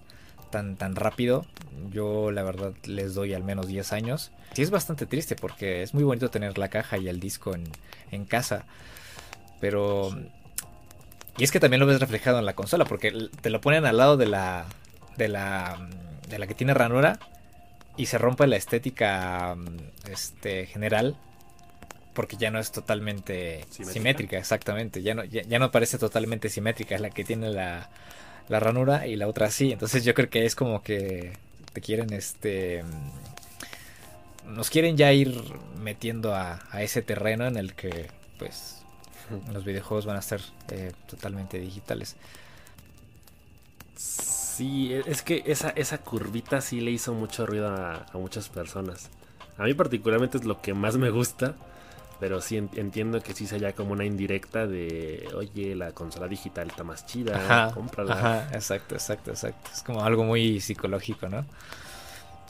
[0.50, 1.46] tan, tan rápido.
[1.90, 4.32] Yo la verdad les doy al menos 10 años.
[4.54, 7.54] Sí es bastante triste porque es muy bonito tener la caja y el disco
[8.10, 8.64] en, casa.
[9.60, 10.10] Pero...
[11.38, 13.96] Y es que también lo ves reflejado en la consola porque te lo ponen al
[13.96, 14.64] lado de la...
[15.16, 15.88] De la,
[16.28, 17.18] de la que tiene ranura.
[17.96, 21.16] y se rompe la estética mm, este, general
[22.16, 25.02] porque ya no es totalmente simétrica, exactamente.
[25.02, 26.94] Ya no, ya, no parece totalmente simétrica.
[26.94, 27.90] Es la que tiene la,
[28.48, 29.72] la ranura y la otra sí.
[29.72, 31.32] Entonces yo creo que es como que
[31.72, 32.84] te quieren este
[34.46, 35.42] nos quieren ya ir
[35.82, 38.76] metiendo a, a ese terreno en el que pues
[39.52, 42.16] los videojuegos van a ser eh, totalmente digitales.
[43.96, 49.10] Sí, e, es que esa, esa curvita sí le hizo mucho ruido a, muchas personas.
[49.58, 51.54] A mí particularmente es lo que más me gusta.
[52.18, 56.82] Pero sí entiendo que sí sea como una indirecta de, oye, la consola digital está
[56.82, 58.14] más chida, ajá, cómprala.
[58.14, 59.70] Ajá, exacto, exacto, exacto.
[59.72, 61.44] Es como algo muy psicológico, ¿no?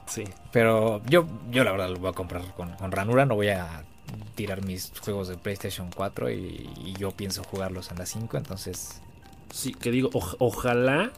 [0.07, 0.25] Sí.
[0.53, 3.85] Pero yo, yo la verdad lo voy a comprar con, con ranura, no voy a
[4.35, 9.01] tirar mis juegos de PlayStation 4 y, yo pienso jugarlos en la 5, entonces...
[9.53, 11.13] Sí, que digo, ojalá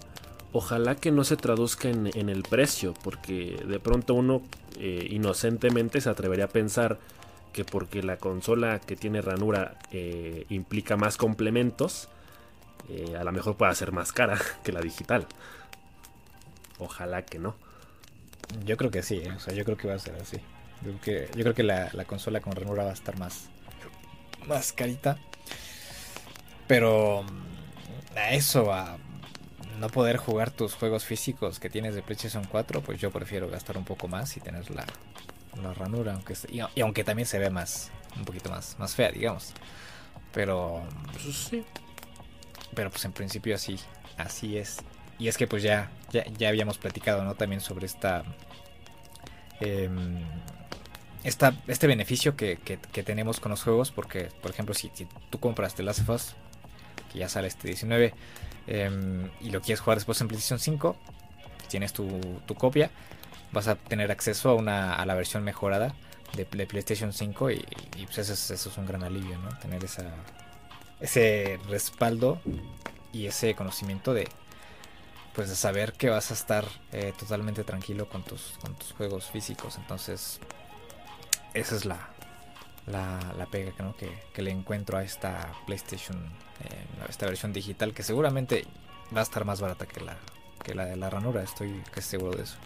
[0.52, 4.42] ojalá que no se traduzca en, el precio, porque de pronto uno
[4.78, 6.98] eh, inocentemente se atrevería a pensar
[7.52, 12.08] que porque la consola que tiene ranura eh, implica más complementos,
[12.88, 15.26] eh, a lo mejor pueda ser más cara que la digital.
[16.78, 17.56] Ojalá que no.
[18.64, 20.38] Yo creo que sí, o sea, yo creo que va a ser así.
[20.82, 23.48] Yo creo que, la, consola con ranura va a estar más,
[24.46, 25.18] más carita.
[26.66, 27.24] Pero
[28.14, 28.96] a eso, a
[29.80, 33.76] no poder jugar tus juegos físicos que tienes de PlayStation 4, pues yo prefiero gastar
[33.76, 34.84] un poco más y tener la,
[35.62, 39.52] la ranura, aunque y, aunque también se ve más, un poquito más, más fea, digamos.
[40.32, 40.82] Pero
[41.12, 41.64] pues, sí.
[42.74, 43.78] Pero pues en principio así,
[44.16, 44.78] así es.
[45.18, 47.34] Y es que pues ya, ya, habíamos platicado, ¿no?
[47.34, 48.22] También sobre esta,
[49.60, 50.20] em,
[51.24, 54.90] esta este beneficio que, que, tenemos con los juegos, porque por ejemplo si,
[55.30, 56.34] tú compras The Last of Us,
[57.12, 58.14] que ya sale este 19,
[58.68, 60.96] em, y lo quieres jugar después en PlayStation 5,
[61.68, 62.06] tienes tu,
[62.46, 62.90] tu copia
[63.52, 65.94] vas a tener acceso a, una, a la versión mejorada
[66.34, 67.64] de, PlayStation 5 y,
[68.04, 69.48] pues eso es, eso es, un gran alivio, ¿no?
[69.58, 70.04] Tener esa,
[71.00, 72.40] ese respaldo
[73.12, 74.28] y ese conocimiento de
[75.34, 79.30] pues de saber que vas a estar eh, totalmente tranquilo con tus, con tus juegos
[79.30, 79.76] físicos.
[79.76, 80.40] Entonces,
[81.54, 82.08] esa es la,
[82.86, 83.96] la, pega ¿no?
[83.96, 86.16] que, que, le encuentro a esta PlayStation,
[86.64, 88.64] eh, esta versión digital, que seguramente
[89.14, 90.16] va a estar más barata que la,
[90.64, 92.56] que la de la ranura, estoy casi seguro de eso.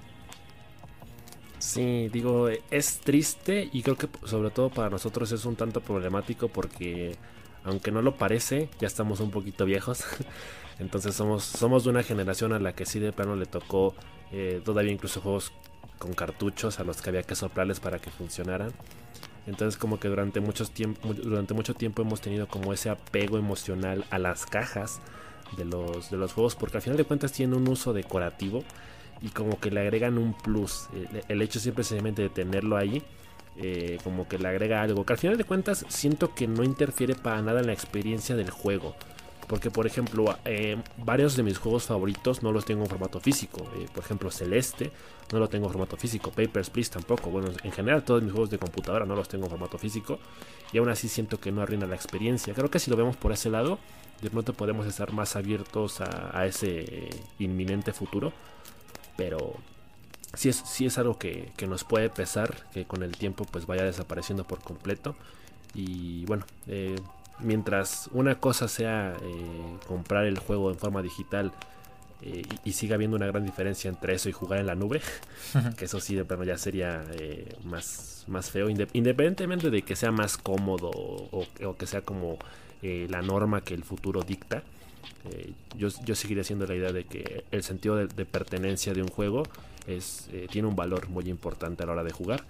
[1.62, 6.48] Sí, digo, es triste y creo que sobre todo para nosotros es un tanto problemático
[6.48, 7.14] porque
[7.62, 10.02] aunque no lo parece, ya estamos un poquito viejos.
[10.80, 13.94] Entonces somos, somos de una generación a la que sí de plano le tocó
[14.32, 15.52] eh, todavía incluso juegos
[16.00, 18.72] con cartuchos a los que había que soplarles para que funcionaran.
[19.46, 24.18] Entonces como que durante, muchos durante mucho tiempo hemos tenido como ese apego emocional a
[24.18, 25.00] las cajas
[25.56, 28.64] de los, de los juegos porque al final de cuentas tienen un uso decorativo
[29.22, 30.88] y como que le agregan un plus.
[31.28, 33.02] El, hecho siempre simplemente de tenerlo ahí,
[33.56, 35.06] eh, como que le agrega algo.
[35.06, 38.50] Que al final de cuentas siento que no interfiere para nada en la experiencia del
[38.50, 38.96] juego.
[39.46, 43.70] Porque, por ejemplo, eh, varios de mis juegos favoritos no los tengo en formato físico.
[43.76, 44.90] Eh, por ejemplo, Celeste
[45.32, 46.30] no lo tengo en formato físico.
[46.30, 47.30] Papers, Please tampoco.
[47.30, 50.18] Bueno, en general todos mis juegos de computadora no los tengo en formato físico.
[50.72, 52.54] Y aún así siento que no arruina la experiencia.
[52.54, 53.78] Creo que si lo vemos por ese lado,
[54.20, 58.32] de pronto podemos estar más abiertos a ese inminente futuro.
[59.16, 59.56] Pero
[60.34, 63.84] sí es, sí es algo que, nos puede pesar, que con el tiempo pues vaya
[63.84, 65.14] desapareciendo por completo.
[65.74, 66.96] Y bueno, eh,
[67.40, 71.52] mientras una cosa sea eh, comprar el juego en forma digital
[72.22, 75.00] eh, y, siga habiendo una gran diferencia entre eso y jugar en la nube,
[75.76, 77.04] que eso sí de plano ya sería
[77.64, 82.38] más, más feo, independientemente de que sea más cómodo o, o que sea como
[82.82, 84.62] la norma que el futuro dicta.
[85.30, 89.44] Eh, yo, seguiría siendo la idea de que el sentido de, pertenencia de un juego
[89.86, 92.44] es, eh, tiene un valor muy importante a la hora de jugar.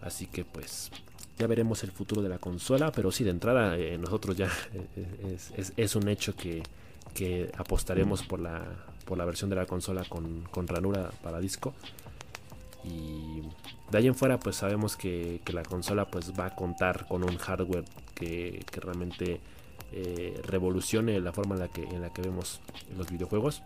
[0.00, 0.90] Así que pues
[1.38, 4.50] ya veremos el futuro de la consola, pero sí, de entrada eh, nosotros ya
[5.76, 6.62] es, un hecho que,
[7.56, 8.64] apostaremos por la,
[9.04, 11.74] por la versión de la consola con, ranura para disco.
[12.84, 13.42] Y
[13.92, 17.36] de ahí en fuera pues sabemos que, la consola pues va a contar con un
[17.36, 19.40] hardware que, que realmente
[19.92, 22.60] eh, revolucione la forma en la que, en la que vemos
[22.96, 23.62] los videojuegos.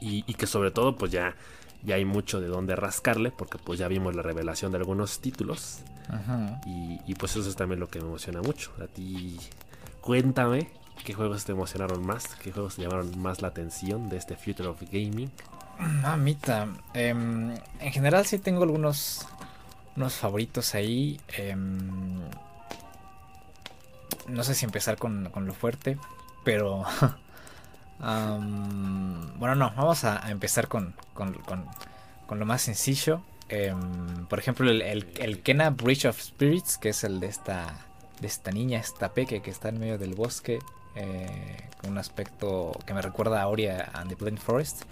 [0.00, 1.34] Y, que sobre todo pues ya,
[1.82, 5.80] ya hay mucho de donde rascarle porque pues ya vimos la revelación de algunos títulos.
[6.66, 8.72] Y, pues eso es también lo que me emociona mucho.
[8.82, 9.38] A ti
[10.00, 10.68] cuéntame
[11.04, 14.68] qué juegos te emocionaron más, qué juegos te llamaron más la atención de este Future
[14.68, 15.30] of Gaming.
[15.78, 19.26] Mamita, em, en general sí tengo algunos
[19.96, 21.20] unos favoritos ahí.
[21.36, 22.20] Em,
[24.28, 25.98] no sé si empezar con, lo fuerte,
[26.44, 26.84] pero...
[27.98, 31.36] bueno, no, vamos a, empezar con, con,
[32.38, 33.22] lo más sencillo.
[33.48, 37.74] Em, por ejemplo, el, el, Kena Bridge of Spirits, que es el de esta,
[38.20, 40.58] de esta niña, esta peque que está en medio del bosque,
[40.94, 44.84] eh, con un aspecto que me recuerda a Aurea and the Blind Forest.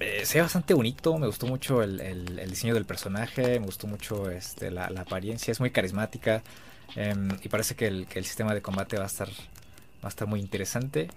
[0.00, 4.30] Eh, se ve bastante bonito, me gustó mucho el, diseño del personaje, me gustó mucho
[4.30, 6.42] este, la, apariencia, es muy carismática
[6.96, 10.40] em, y parece que el, sistema de combate va a estar, va a estar muy
[10.40, 11.10] interesante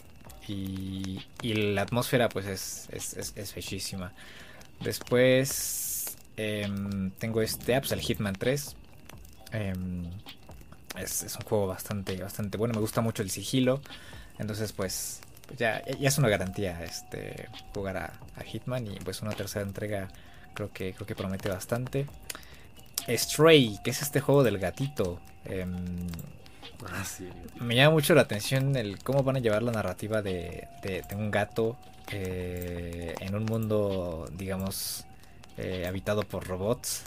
[0.49, 4.11] y, la atmósfera pues es, es, fechísima.
[4.81, 8.75] Después em, tengo este, ah, pues, el Hitman 3.
[9.53, 10.05] Em,
[10.97, 13.81] es, un juego bastante, bastante bueno, me gusta mucho el sigilo,
[14.39, 15.21] entonces pues
[15.57, 18.13] ya, ya es una garantía este jugar a,
[18.43, 20.09] Hitman y pues una tercera entrega
[20.53, 22.07] creo que creo que promete bastante.
[23.07, 25.19] Stray, que es este juego del gatito.
[25.45, 26.07] Em,
[26.87, 27.03] ah,
[27.59, 30.67] me llama mucho la atención el cómo van a llevar la narrativa de,
[31.15, 31.77] un gato
[32.11, 35.05] eh, en un mundo, digamos,
[35.57, 37.05] eh, habitado por robots.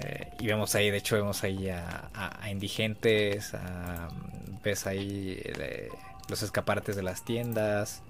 [0.00, 4.08] Eh, y vemos ahí, de hecho, vemos ahí a, a indigentes, a,
[4.62, 5.42] ves ahí
[6.32, 8.02] los escaparates de las tiendas,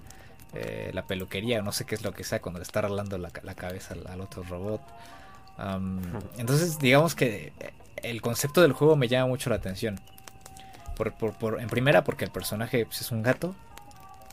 [0.54, 3.30] eh, la peluquería, no sé qué es lo que sea cuando le está arreglando la,
[3.30, 4.80] cabeza al, otro robot.
[6.38, 7.52] entonces, digamos que
[7.96, 10.00] el concepto del juego me llama mucho la atención.
[10.94, 13.56] Por, en primera, porque el personaje pues, es un gato.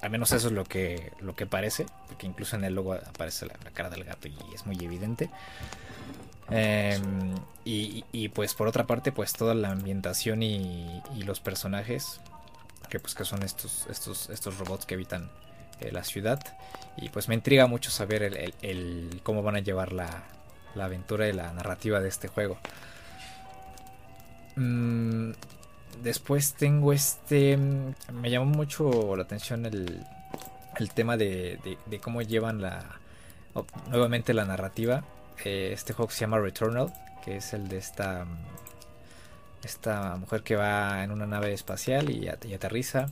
[0.03, 1.87] Al menos eso es lo que, lo que parece.
[2.07, 5.31] Porque incluso en el logo aparece la, cara del gato y es muy evidente.
[6.51, 7.33] Em,
[7.65, 12.21] y, pues por otra parte, pues toda la ambientación y, y los personajes
[12.89, 15.29] que pues que son estos, estos, estos robots que habitan
[15.79, 16.39] eh, la ciudad.
[16.97, 20.23] Y pues me intriga mucho saber el, cómo van a llevar la,
[20.75, 22.57] la, aventura y la narrativa de este juego.
[24.55, 25.31] Mm,
[26.03, 27.57] después tengo este...
[27.57, 30.05] Me llamó mucho la atención el,
[30.77, 32.83] el tema de, de, cómo llevan la...
[33.87, 35.03] nuevamente la narrativa.
[35.45, 36.91] Eh, este juego se llama Returnal,
[37.23, 38.25] que es el de esta
[39.63, 43.07] esta mujer que va en una nave espacial y, aterriza.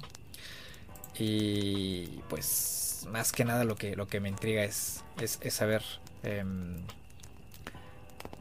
[1.17, 5.83] Y pues más que nada lo que, lo que me intriga es, es, saber
[6.23, 6.77] em,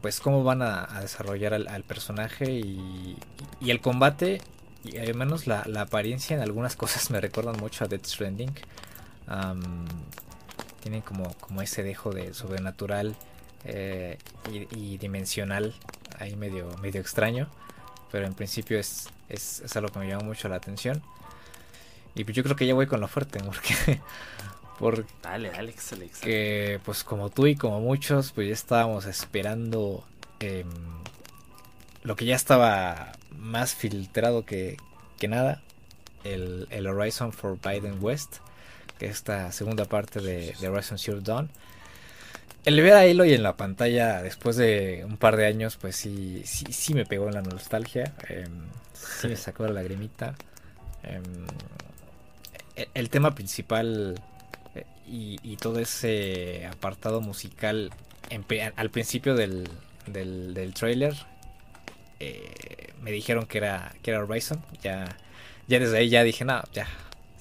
[0.01, 3.17] pues cómo van a, desarrollar al, personaje y,
[3.65, 4.41] el combate.
[4.83, 8.53] Y al menos la, apariencia en algunas cosas me recuerdan mucho a Death Stranding.
[10.81, 13.15] tienen como, como ese dejo de sobrenatural
[13.65, 14.17] eh,
[14.51, 15.73] y, y, dimensional
[16.19, 17.49] ahí medio, medio extraño.
[18.17, 21.03] Pero en principio es, es, algo que me llama mucho la atención.
[22.15, 24.01] Y pues yo creo que ya voy con lo fuerte, porque...
[24.79, 30.03] Por dale, Alex, Que pues como tú y como muchos, pues ya estábamos esperando
[30.39, 30.67] em,
[32.01, 34.77] lo que ya estaba más filtrado que,
[35.19, 35.61] que nada.
[36.23, 38.37] El, el, Horizon for Biden West,
[38.97, 41.51] que es esta segunda parte de, de Horizon Zero Dawn
[42.67, 46.41] el ver a Aloy en la pantalla después de un par de años, pues sí,
[46.43, 48.13] sí, sí me pegó en la nostalgia.
[48.27, 48.45] Eh,
[48.93, 50.35] sí me sacó la lagrimita.
[51.01, 51.23] Em,
[52.93, 54.21] el, tema principal
[54.75, 57.89] eh, y, todo ese apartado musical
[58.75, 59.69] al principio del,
[60.05, 61.15] del, trailer
[62.19, 64.61] eh, me dijeron que era, que era Horizon.
[64.83, 65.15] Ya,
[65.67, 66.85] ya desde ahí ya dije, no, ya,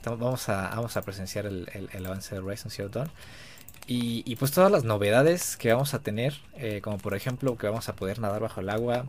[0.05, 3.11] vamos a, vamos a presenciar el, el avance de Horizon Zero Dawn.
[3.89, 7.89] Y, pues todas las novedades que vamos a tener, eh, como por ejemplo que vamos
[7.89, 9.07] a poder nadar bajo el agua,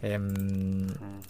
[0.00, 0.86] em,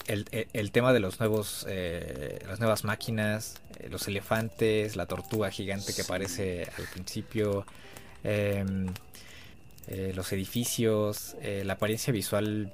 [0.07, 5.95] el, tema de los nuevos, eh, las nuevas máquinas, eh, los elefantes, la tortuga gigante
[5.95, 7.65] que aparece al principio,
[8.25, 8.93] em,
[10.15, 12.73] los edificios, la apariencia visual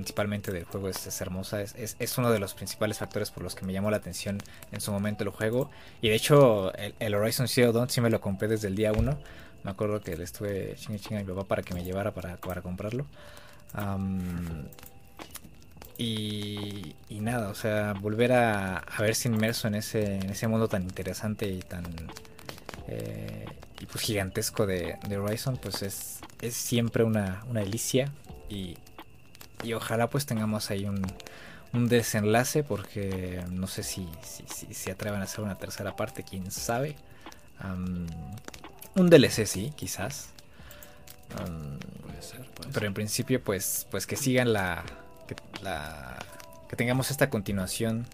[0.00, 1.60] principalmente del juego es, hermosa.
[1.60, 4.38] Es, es, uno de los principales factores por los que me llamó la atención
[4.72, 5.70] en su momento el juego.
[6.00, 9.18] Y de hecho, el, Horizon Zero Dawn sí me lo compré desde el día 1.
[9.62, 12.62] Me acuerdo que le estuve ching a mi papá para que me llevara para, para
[12.62, 13.04] comprarlo.
[15.98, 20.66] y, y, nada, o sea, volver a, a, verse inmerso en ese, en ese mundo
[20.66, 21.84] tan interesante y tan
[22.88, 23.44] eh,
[23.78, 28.12] y pues gigantesco de, de Horizon, pues es, es siempre una, una delicia.
[28.48, 28.76] Y,
[29.62, 31.04] y ojalá pues tengamos ahí un,
[31.72, 36.50] un desenlace porque no sé si, si, se atrevan a hacer una tercera parte, quién
[36.50, 36.96] sabe.
[38.94, 40.30] un DLC sí, quizás.
[41.28, 44.84] puede ser, pero en principio pues, pues que sigan la
[45.26, 46.18] que, la...
[46.68, 48.06] que tengamos esta continuación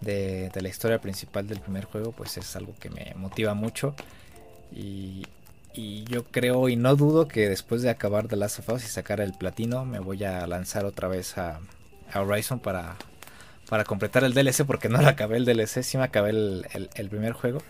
[0.00, 3.94] de, de, la historia principal del primer juego, pues es algo que me motiva mucho.
[4.72, 5.26] Y,
[5.74, 8.88] y yo creo y no dudo que después de acabar The Last of Us y
[8.88, 11.60] sacar el platino, me voy a lanzar otra vez a,
[12.14, 12.96] Horizon para,
[13.68, 17.32] para completar el DLC, porque no lo acabé el DLC, sí me acabé el, primer
[17.32, 17.62] juego.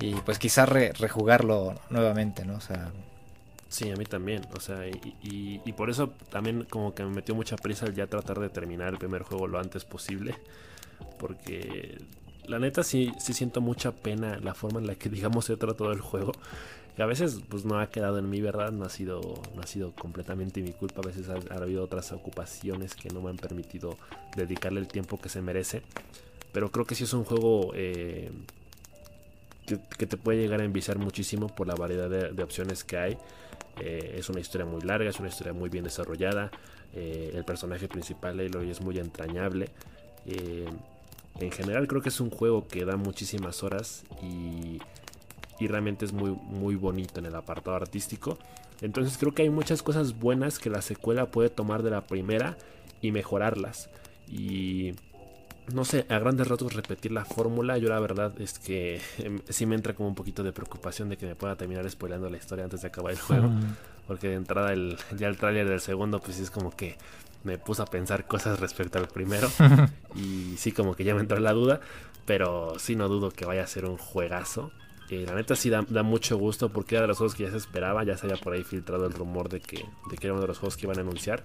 [0.00, 2.56] Y pues quizás rejugarlo nuevamente, ¿no?
[2.56, 2.90] O sea,
[3.68, 4.42] Sí, a mí también.
[4.56, 8.06] O sea, y, y, por eso también como que me metió mucha prisa el ya
[8.06, 10.36] tratar de terminar el primer juego lo antes posible.
[11.18, 11.98] Porque
[12.46, 15.92] la neta sí, sí siento mucha pena la forma en la que digamos he tratado
[15.92, 16.32] el juego.
[16.96, 19.20] Que a veces pues no ha quedado en mi verdad, no ha sido,
[19.54, 21.02] no ha sido completamente mi culpa.
[21.04, 23.98] A veces ha, habido otras ocupaciones que no me han permitido
[24.34, 25.82] dedicarle el tiempo que se merece.
[26.52, 28.30] Pero creo que sí es un juego eh,
[29.66, 33.18] que, te puede llegar a enviciar muchísimo por la variedad de, opciones que hay.
[33.78, 36.50] Eh, es una historia muy larga, es una historia muy bien desarrollada.
[36.94, 39.68] Eh, el personaje principal, Aloy, es muy entrañable.
[40.24, 44.78] en general creo que es un juego que da muchísimas horas y
[45.58, 48.38] y realmente es muy, muy bonito en el apartado artístico.
[48.80, 52.56] Entonces creo que hay muchas cosas buenas que la secuela puede tomar de la primera
[53.00, 53.88] y mejorarlas.
[54.28, 54.92] Y
[55.72, 59.66] no sé, a grandes ratos repetir la fórmula, yo la verdad es que em, sí
[59.66, 62.64] me entra como un poquito de preocupación de que me pueda terminar spoilando la historia
[62.64, 63.50] antes de acabar el juego.
[64.06, 66.96] Porque de entrada el, ya el tráiler del segundo pues es como que
[67.42, 69.48] me puso a pensar cosas respecto al primero.
[70.14, 71.80] y sí como que ya me entró la duda.
[72.24, 74.72] Pero sí no dudo que vaya a ser un juegazo
[75.10, 78.04] la neta sí da, mucho gusto porque era de los juegos que ya se esperaba,
[78.04, 80.48] ya se había por ahí filtrado el rumor de que, de que era uno de
[80.48, 81.44] los juegos que iban a anunciar.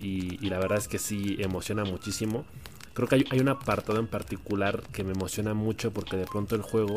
[0.00, 2.44] Y, la verdad es que sí emociona muchísimo.
[2.92, 6.62] Creo que hay, un apartado en particular que me emociona mucho porque de pronto el
[6.62, 6.94] juego,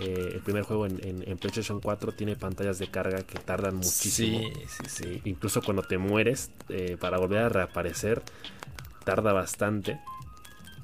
[0.00, 4.40] eh, el primer juego en, PlayStation 4 tiene pantallas de carga que tardan muchísimo.
[4.40, 5.22] Sí, sí, sí.
[5.24, 8.22] Incluso cuando te mueres, eh, para volver a reaparecer,
[9.04, 10.00] tarda bastante.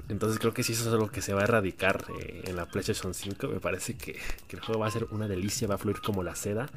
[0.08, 2.66] Entonces creo que si eso es algo que se va a erradicar eh, en la
[2.66, 3.48] PlayStation 5.
[3.48, 4.18] Me parece que,
[4.50, 6.68] el juego va a ser una delicia, va a fluir como la seda.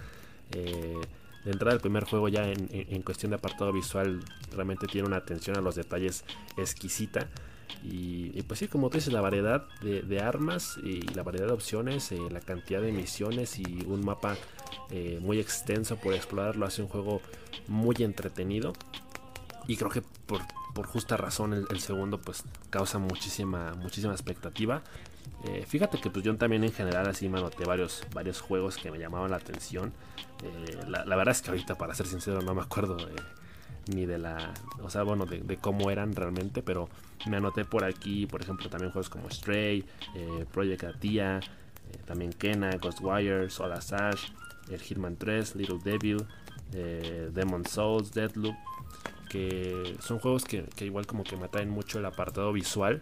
[0.51, 0.95] Eh,
[1.43, 4.19] de entrada el primer juego ya en, cuestión de apartado visual
[4.51, 6.23] realmente tiene una atención a los detalles
[6.57, 7.27] exquisita.
[7.83, 12.11] Y, pues sí, como tú dices, la variedad de, armas y la variedad de opciones,
[12.11, 14.35] eh, la cantidad de misiones y un mapa
[15.21, 17.21] muy extenso por explorar lo hace un juego
[17.67, 18.73] muy entretenido.
[19.67, 20.41] Y creo que por
[20.77, 24.83] por justa razón el, segundo pues causa muchísima, muchísima expectativa.
[25.45, 28.91] Eh, fíjate que pues yo también en general así me anoté varios, varios juegos que
[28.91, 29.91] me llamaban la atención.
[30.43, 32.95] Eh, la, verdad es que ahorita para ser sincero no me acuerdo
[33.87, 34.53] ni de la,
[34.83, 36.89] o sea, bueno, de, cómo eran realmente, pero
[37.27, 41.39] me anoté por aquí, por ejemplo, también juegos como Stray, eh, Project Atia,
[42.05, 44.29] también Kena, Ghostwire, Soul Sash,
[44.69, 46.23] el Hitman 3, Little Devil,
[47.33, 48.55] Demon Souls, Deadloop
[49.29, 53.01] que son juegos que, igual como que me atraen mucho el apartado visual.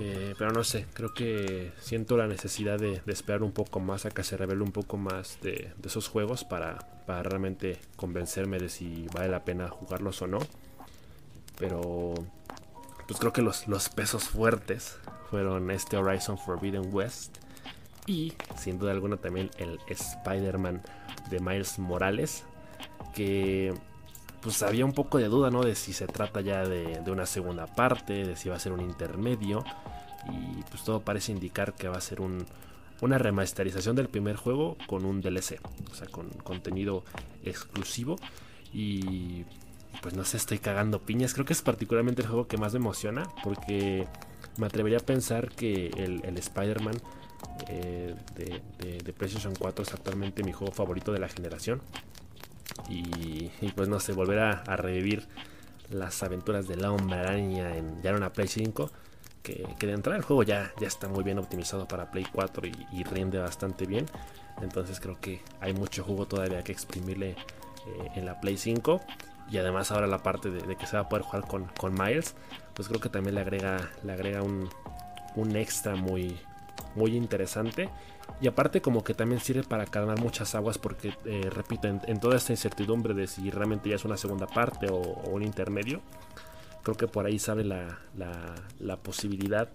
[0.00, 4.10] Eh, pero no sé, creo que siento la necesidad de, esperar un poco más a
[4.10, 9.28] que se revele un poco más de, esos juegos para, realmente convencerme de si vale
[9.28, 10.38] la pena jugarlos o no.
[11.58, 12.14] Pero
[13.08, 14.98] pues creo que los, los pesos fuertes
[15.30, 17.38] fueron este Horizon Forbidden West
[18.06, 20.82] y sin duda alguna también el Spider-Man
[21.30, 22.44] de Miles Morales
[23.14, 23.74] que
[24.40, 25.62] pues había un poco de duda, ¿no?
[25.62, 28.80] De si se trata ya de, una segunda parte, de si va a ser un
[28.80, 29.64] intermedio.
[30.28, 32.44] Y pues todo parece indicar que va a ser un,
[33.00, 35.60] una remasterización del primer juego con un DLC,
[35.90, 37.04] o sea, con contenido
[37.44, 38.16] exclusivo.
[38.72, 39.44] Y
[40.02, 41.34] pues no sé, estoy cagando piñas.
[41.34, 44.06] Creo que es particularmente el juego que más me emociona porque
[44.58, 46.96] me atrevería a pensar que el, Spider-Man
[47.68, 51.80] eh, de, de, de PlayStation 4 es actualmente mi juego favorito de la generación.
[52.88, 55.26] Y, pues no sé, volver a, revivir
[55.90, 58.90] las aventuras de la hombre araña en ya en una Play 5.
[59.42, 63.04] Que, de entrada el juego ya, ya está muy bien optimizado para Play 4 y,
[63.04, 64.06] rinde bastante bien.
[64.60, 67.36] Entonces creo que hay mucho jugo todavía que exprimirle eh,
[68.16, 69.00] en la Play 5.
[69.50, 72.34] Y además ahora la parte de, que se va a poder jugar con, con, Miles.
[72.74, 74.68] Pues creo que también le agrega, le agrega un,
[75.36, 76.36] un extra muy,
[76.96, 77.88] muy interesante.
[78.40, 82.36] Y aparte como que también sirve para calmar muchas aguas porque, eh, repito, en, toda
[82.36, 86.02] esta incertidumbre de si realmente ya es una segunda parte o, un intermedio,
[86.82, 89.68] creo que por ahí sabe la, la, posibilidad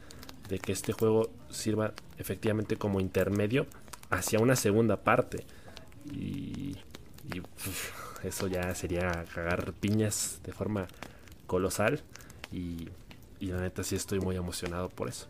[0.47, 3.65] de que este juego sirva efectivamente como intermedio
[4.11, 5.45] hacia una segunda parte.
[6.11, 6.77] Y,
[8.23, 10.87] eso ya sería cagar piñas de forma
[11.47, 12.01] colosal.
[12.51, 12.89] Y,
[13.39, 15.27] y la neta sí estoy muy emocionado por eso.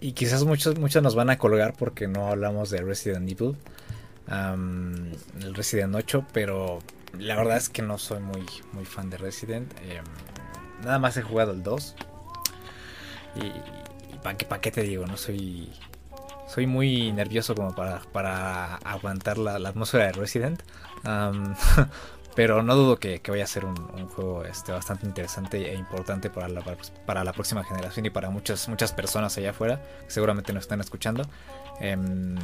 [0.00, 3.56] Y quizás muchos, muchos nos van a colgar porque no hablamos de Resident Evil,
[5.40, 6.78] el Resident 8, pero
[7.18, 9.72] la verdad es que no soy muy, muy fan de Resident.
[9.82, 10.04] Em,
[10.84, 11.96] nada más he jugado el 2.
[13.36, 15.70] Y, para qué, pa qué te digo, no soy
[16.48, 20.62] soy muy nervioso como para, para aguantar la, atmósfera de Resident.
[22.38, 23.74] Pero no dudo que, vaya a ser un,
[24.06, 26.62] juego este, bastante interesante e importante para la,
[27.04, 30.80] para la próxima generación y para muchas, muchas personas allá afuera que seguramente nos están
[30.80, 31.24] escuchando.
[31.80, 32.36] Em,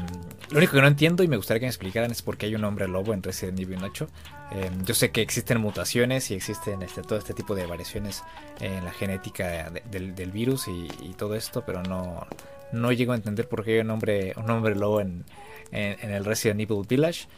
[0.51, 2.57] lo único que no entiendo y me gustaría que me explicaran es por qué hay
[2.57, 4.09] un hombre lobo en Resident Evil 8.
[4.51, 8.25] Em, yo sé que existen mutaciones y existen este, todo este tipo de variaciones
[8.59, 12.27] en la genética del, virus y, todo esto, pero no,
[12.73, 15.25] no llego a entender por qué hay un hombre, un hombre lobo en,
[15.71, 17.29] el Resident Evil Village.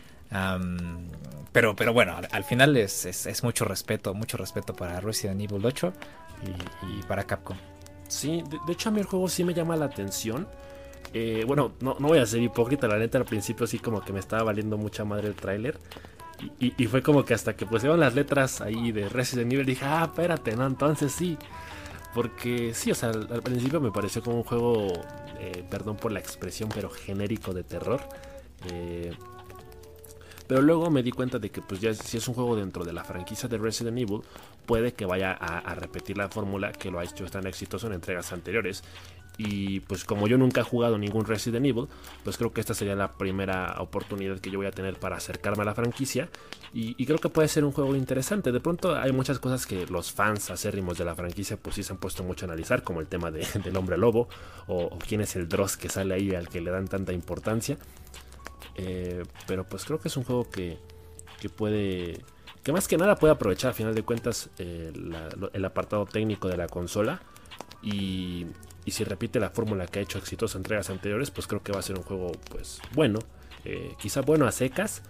[1.53, 5.93] Pero, pero bueno, al, final es, es, mucho respeto, mucho respeto para Resident Evil 8
[6.89, 7.57] y, para Capcom.
[8.09, 10.47] Sí, de, hecho a mí el juego sí me llama la atención.
[11.12, 14.20] Eh, bueno, no, voy a ser hipócrita, la neta al principio sí como que me
[14.20, 15.79] estaba valiendo mucha madre el tráiler.
[16.61, 20.05] Y, fue como que hasta que pusieron las letras ahí de Resident Evil dije, ah,
[20.05, 21.39] espérate, no, entonces sí.
[22.14, 24.93] Porque sí, o sea, al, principio me pareció como un juego,
[25.39, 28.03] eh, perdón por la expresión, pero genérico de terror.
[28.70, 29.12] Eh,
[30.47, 32.92] pero luego me di cuenta de que pues ya si es un juego dentro de
[32.92, 34.20] la franquicia de Resident Evil,
[34.66, 38.32] puede que vaya a, repetir la fórmula que lo ha hecho tan exitoso en entregas
[38.32, 38.82] anteriores.
[39.38, 41.88] Y pues como yo nunca he jugado ningún Resident Evil,
[42.24, 45.62] pues creo que esta sería la primera oportunidad que yo voy a tener para acercarme
[45.62, 46.30] a la franquicia.
[46.72, 48.51] Y, creo que puede ser un juego interesante.
[48.53, 51.92] De pronto hay muchas cosas que los fans acérrimos de la franquicia pues sí se
[51.92, 53.30] han puesto mucho a analizar, como el tema
[53.64, 54.28] del hombre lobo,
[54.68, 57.78] o, quién es el Dross que sale ahí al que le dan tanta importancia.
[58.77, 60.79] Eh, pero pues creo que es un juego que,
[61.41, 62.24] que puede...
[62.62, 64.93] Que más que nada puede aprovechar a final de cuentas eh,
[65.53, 67.20] el apartado técnico de la consola.
[67.81, 68.47] Y,
[68.87, 71.81] y si repite la fórmula que ha hecho exitosas entregas anteriores, pues creo que va
[71.81, 73.18] a ser un juego pues bueno,
[73.64, 75.03] eh, quizá bueno a secas,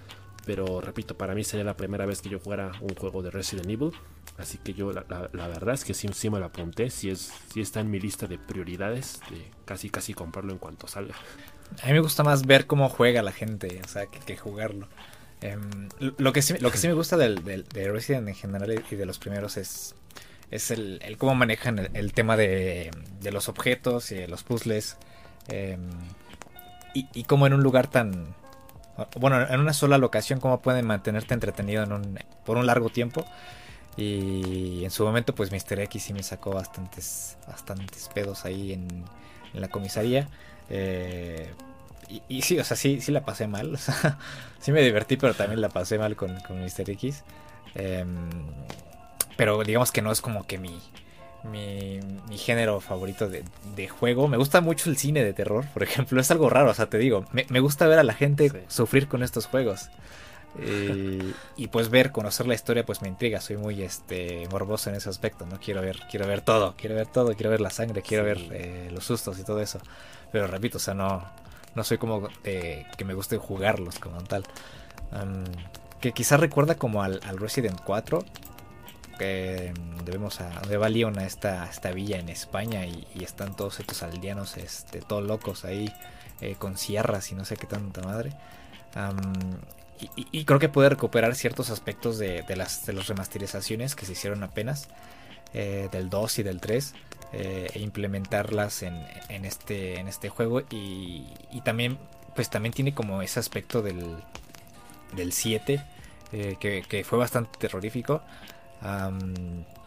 [0.47, 3.69] pero repito, para mí sería la primera vez que yo jugara un juego de Resident
[3.69, 3.93] Evil,
[4.39, 7.61] así que yo la, verdad es que sí, sí, me lo apunté, si es, sí
[7.61, 11.15] está en mi lista de prioridades, de casi casi comprarlo en cuanto salga.
[11.83, 14.89] A mí me gusta más ver cómo juega la gente, o sea, que, jugarlo.
[15.41, 18.95] Em, lo, que sí, lo que sí me gusta del, de Resident en general y
[18.95, 19.95] de los primeros es
[20.51, 22.91] es el, cómo manejan el, tema de,
[23.23, 24.97] los objetos y de los puzzles.
[25.49, 25.91] Em,
[26.95, 28.35] y, y cómo en un lugar tan...
[29.19, 31.87] Bueno, en una sola locación, cómo pueden mantenerte entretenido
[32.45, 33.27] por un largo tiempo.
[33.97, 35.81] Y en su momento, pues Mr.
[35.81, 39.05] X sí me sacó bastantes, bastantes pedos ahí en,
[39.53, 40.29] la comisaría.
[40.71, 41.49] Eh,
[42.29, 43.75] y, sí, o sea, sí, sí la pasé mal.
[43.75, 44.19] O sea,
[44.61, 46.91] sí me divertí, pero también la pasé mal con, con Mr.
[46.91, 47.23] X.
[47.75, 48.31] Em,
[49.37, 50.81] pero digamos que no es como que mi,
[51.45, 54.29] mi, género favorito de, juego.
[54.29, 56.21] Me gusta mucho el cine de terror, por ejemplo.
[56.21, 59.23] Es algo raro, o sea, te digo, me, gusta ver a la gente sufrir con
[59.23, 59.91] estos juegos.
[61.59, 63.43] Y pues ver, conocer la historia, pues me intriga.
[63.43, 65.61] Soy muy este morboso en ese aspecto, ¿no?
[65.61, 68.89] Quiero ver, quiero ver todo, quiero ver todo, quiero ver la sangre, quiero ver eh,
[68.91, 69.81] los sustos y todo eso.
[70.33, 71.25] Pero repito, o sea, no,
[71.75, 74.45] no soy como que me guste jugarlos como tal.
[76.01, 78.25] que quizás recuerda como al, al Resident 4
[79.19, 79.73] que
[80.05, 84.03] debemos a donde va Leon a esta, esta villa en España y, están todos estos
[84.03, 85.93] aldeanos este, todos locos ahí
[86.41, 88.33] eh, con sierras y no sé qué tanta madre.
[89.99, 94.43] y, creo que puede recuperar ciertos aspectos de, las, de las remasterizaciones que se hicieron
[94.43, 94.89] apenas,
[95.55, 96.95] eh, del 2 y del 3,
[97.39, 98.95] eh, e implementarlas en,
[99.45, 100.63] este, este juego.
[100.71, 101.25] Y,
[101.65, 101.99] también,
[102.35, 104.17] pues también tiene como ese aspecto del,
[105.15, 105.83] del 7,
[106.31, 108.23] que, que, fue bastante terrorífico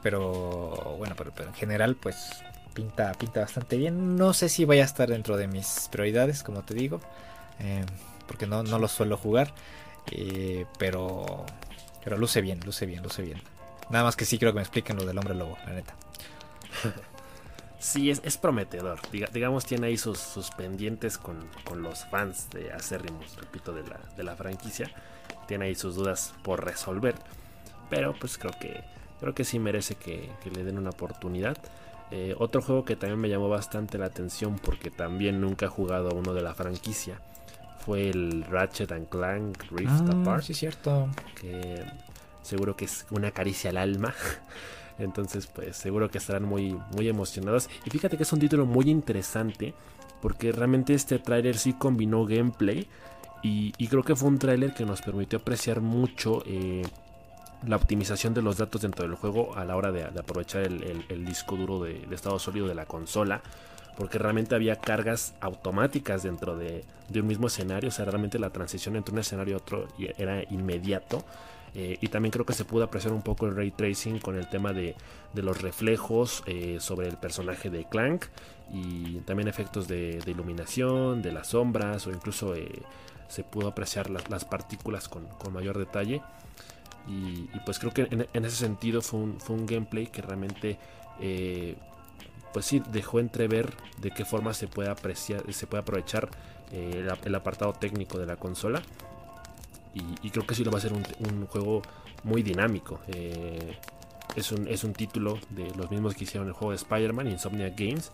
[0.01, 2.43] pero bueno, pero, en general pues
[2.73, 4.15] pinta, pinta bastante bien.
[4.15, 7.01] No sé si vaya a estar dentro de mis prioridades, como te digo,
[7.59, 7.85] em,
[8.27, 9.53] porque no, no lo suelo jugar,
[10.11, 11.45] eh, pero,
[12.03, 13.41] pero luce bien, luce bien, luce bien.
[13.89, 15.95] Nada más que sí creo que me expliquen lo del hombre lobo, la neta.
[17.79, 18.99] Sí, es, es prometedor.
[19.11, 23.99] digamos, tiene ahí sus, sus pendientes con, con, los fans de acérrimos, repito, de la,
[24.15, 24.91] de la franquicia.
[25.47, 27.15] Tiene ahí sus dudas por resolver.
[27.89, 28.83] Pero pues creo que
[29.19, 31.57] creo que sí merece que, le den una oportunidad.
[32.11, 36.09] Eh, otro juego que también me llamó bastante la atención porque también nunca he jugado
[36.09, 37.19] a uno de la franquicia
[37.89, 40.43] fue el Ratchet and Clank Rift ah, Apart.
[40.43, 41.09] Sí, cierto.
[41.39, 41.83] Que
[42.43, 44.13] seguro que es una caricia al alma.
[44.99, 47.69] Entonces, pues seguro que estarán muy, muy emocionados.
[47.85, 49.73] Y fíjate que es un título muy interesante
[50.21, 52.87] porque realmente este tráiler sí combinó gameplay.
[53.41, 56.81] Y, creo que fue un tráiler que nos permitió apreciar mucho eh,
[57.65, 61.55] la optimización de los datos dentro del juego a la hora de, aprovechar el, disco
[61.55, 63.41] duro de, estado sólido de la consola.
[63.97, 66.83] Porque realmente había cargas automáticas dentro de,
[67.15, 67.87] un mismo escenario.
[67.87, 69.87] O sea, realmente la transición entre un escenario y otro
[70.17, 71.23] era inmediato.
[71.75, 74.49] Eh, y también creo que se pudo apreciar un poco el ray tracing con el
[74.49, 74.95] tema de,
[75.33, 78.25] los reflejos eh, sobre el personaje de Clank.
[78.71, 82.67] Y también efectos de, iluminación, de las sombras o incluso eh,
[83.27, 86.21] se pudo apreciar las partículas con, con mayor detalle.
[87.07, 90.77] Y, pues creo que en, ese sentido fue un, fue un gameplay que realmente
[92.53, 96.29] pues sí dejó entrever de qué forma se puede apreciar, se puede aprovechar
[96.71, 98.81] el, apartado técnico de la consola.
[99.93, 101.81] Y, creo que sí lo va a ser un, juego
[102.23, 102.99] muy dinámico.
[103.07, 103.77] Eh,
[104.35, 107.69] es, un, es un título de los mismos que hicieron el juego de Spider-Man, Insomnia
[107.69, 108.11] Games.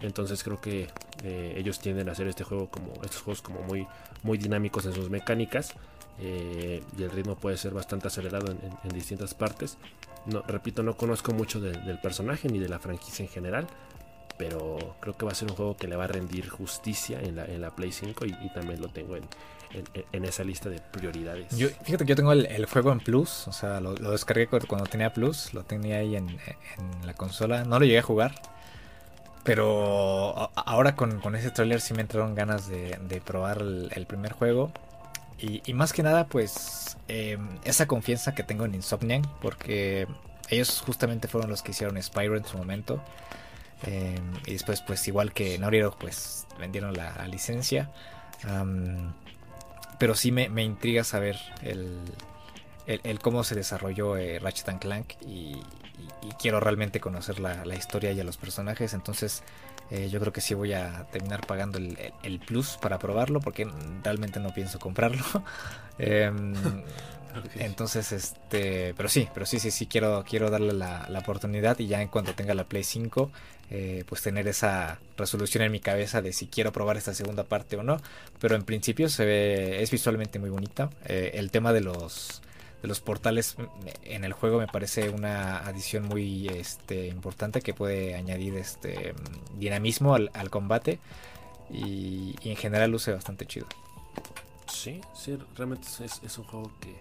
[0.00, 0.88] Entonces creo que
[1.24, 3.86] ellos tienden a hacer este juego como estos juegos como muy,
[4.22, 5.74] muy dinámicos en sus mecánicas.
[6.18, 9.76] Eh, y el ritmo puede ser bastante acelerado en, distintas partes.
[10.46, 13.66] Repito, no conozco mucho del personaje ni de la franquicia en general,
[14.38, 17.36] pero creo que va a ser un juego que le va a rendir justicia en
[17.36, 19.24] la, en la Play 5 y, también lo tengo en,
[20.12, 21.46] en, esa lista de prioridades.
[21.82, 25.54] Fíjate que yo tengo el, juego en Plus, o sea, lo, descargué cuando tenía Plus,
[25.54, 26.38] lo tenía ahí en,
[27.04, 28.34] la consola, no lo llegué a jugar.
[29.44, 34.72] Pero ahora con, ese trailer sí me entraron ganas de, probar el primer juego.
[35.38, 40.06] Y, más que nada, pues, em, esa confianza que tengo en Insomniac, porque
[40.48, 43.02] ellos justamente fueron los que hicieron Spyro en su momento.
[43.82, 47.90] Em, y después, pues, igual que Naughty pues, vendieron la, licencia.
[49.98, 52.00] Pero sí me, intriga saber el,
[52.86, 55.60] el, cómo se desarrolló eh, Ratchet Clank y,
[56.38, 58.92] quiero realmente conocer la, la, historia y a los personajes.
[58.94, 59.42] Entonces,
[59.90, 63.68] eh, yo creo que sí voy a terminar pagando el, plus para probarlo porque
[64.02, 65.24] realmente no pienso comprarlo.
[67.56, 72.02] Entonces, este, pero sí, pero sí, sí, sí, quiero, quiero darle la, oportunidad y ya
[72.02, 73.30] en cuanto tenga la Play 5,
[73.70, 77.76] eh, pues tener esa resolución en mi cabeza de si quiero probar esta segunda parte
[77.76, 78.00] o no.
[78.38, 80.90] Pero en principio se ve, es visualmente muy bonita.
[81.06, 82.42] Eh, el tema de los
[82.82, 83.56] de los portales
[84.04, 89.14] en el juego me parece una adición muy este, importante que puede añadir este
[89.56, 90.98] dinamismo al, combate
[91.70, 93.66] y, en general luce bastante chido.
[94.68, 96.94] Sí, sí, realmente es, un juego que,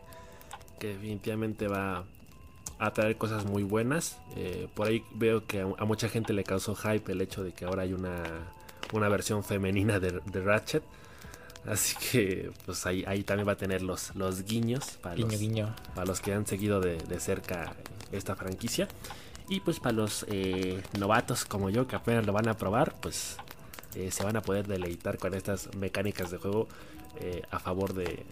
[0.80, 2.05] definitivamente va
[2.80, 4.17] a traer cosas muy buenas.
[4.36, 7.65] Eh, por ahí veo que a, mucha gente le causó hype el hecho de que
[7.65, 8.23] ahora hay una,
[8.93, 10.84] una versión femenina de, de Ratchet.
[11.67, 15.34] Así que pues ahí, ahí también va a tener los, los guiños para, los,
[15.95, 17.76] para los que han seguido de, cerca
[18.11, 18.88] esta franquicia.
[19.47, 23.38] Y pues para los eh, novatos como yo que apenas lo van a probar, pues
[23.95, 26.67] eh, se van a poder deleitar con estas mecánicas de juego
[27.20, 28.26] eh, a favor de,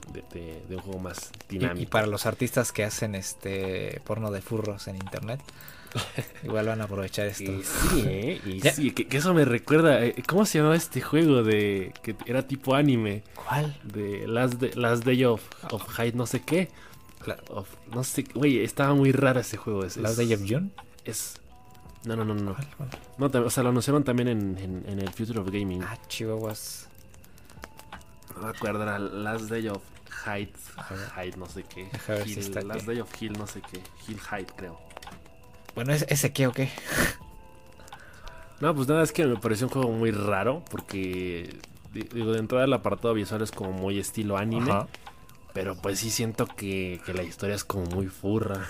[0.70, 1.82] un juego más dinámico.
[1.82, 5.42] Y, para los artistas que hacen este porno de furros en internet,
[6.44, 7.52] igual van a aprovechar esto.
[7.52, 8.42] Y sí, ¿eh?
[8.46, 10.04] Y sí, que, eso me recuerda.
[10.04, 13.24] Eh, ¿Cómo se llamaba este juego de que era tipo anime?
[13.36, 13.80] ¿Cuál?
[13.84, 16.70] De Last, Last Day of, of Hide, no sé qué.
[17.94, 19.86] no sé, güey, estaba muy raro ese juego.
[19.86, 20.70] Es, ¿Last Day of June?
[21.06, 21.40] Es.
[22.06, 22.56] No, no, no, no.
[23.18, 25.84] no o sea, lo anunciaron también en, en, el Future of Gaming.
[25.84, 26.90] Ah, chihuahuas.
[28.50, 29.82] Acuerdo, era Last Day of
[30.26, 30.54] Hyde.
[31.16, 31.90] Hyde, no sé qué.
[32.64, 33.82] Last Day of Hill, no sé qué.
[34.08, 34.80] Hill Hyde, creo.
[35.76, 36.70] Bueno, ¿ese qué o qué?
[38.62, 40.64] No, pues nada, es que me pareció un juego muy raro.
[40.72, 41.60] Porque,
[41.92, 44.72] digo, de entrada el apartado visual es como muy estilo anime.
[45.54, 48.66] Pero pues sí siento que, que, la historia es como muy furra.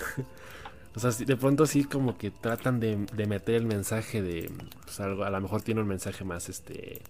[0.96, 4.52] o sea, de pronto sí como que tratan de, de meter el mensaje de...
[4.84, 7.04] Pues algo, a lo mejor tiene un mensaje más este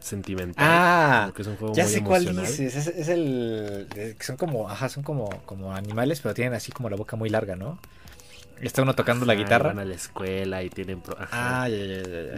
[0.00, 0.66] sentimental.
[0.66, 2.86] Ah, que es un juego ya sé cuál dices.
[2.86, 3.86] Es, el.
[4.20, 4.68] son como.
[4.68, 7.78] Ajá, son como, como animales, pero tienen así como la boca muy larga, ¿no?
[8.60, 9.68] Está uno tocando la guitarra.
[9.68, 11.66] Van a la escuela y tienen, ah,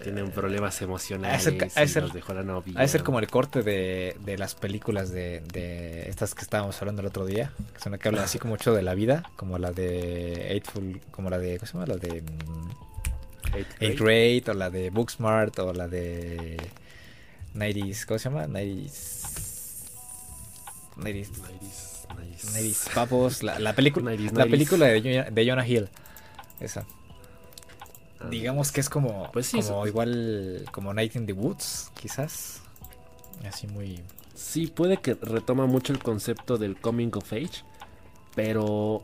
[0.02, 1.46] tienen problemas emocionales.
[1.46, 2.04] A ser.
[2.76, 7.00] Ha ser como el corte de, de las películas de, de, estas que estábamos hablando
[7.02, 7.50] el otro día.
[7.74, 9.24] Que son que hablan así como mucho de la vida.
[9.36, 11.00] Como la de Eightful.
[11.10, 11.58] Como la de.
[11.58, 11.86] ¿Cómo se llama?
[11.86, 12.22] La de.
[12.22, 12.70] Mm,
[13.80, 14.44] Eight Grade.
[14.48, 15.58] O la de Booksmart.
[15.58, 16.56] O la de.
[17.54, 18.46] 90 ¿cómo se llama?
[18.46, 19.84] 90s.
[22.94, 25.88] papos, la, la, película, la película de, de, Jonah Hill.
[26.60, 26.86] Esa.
[28.20, 28.28] Ah.
[28.30, 32.62] Digamos que es como, pues como igual como Night in the Woods, quizás.
[33.46, 34.00] Así muy.
[34.34, 37.64] Sí, puede que retoma mucho el concepto del coming of age,
[38.34, 39.02] pero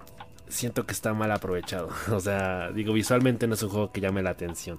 [0.48, 1.88] siento que está mal aprovechado.
[2.12, 4.78] O sea, digo, visualmente no es un juego que llame la atención.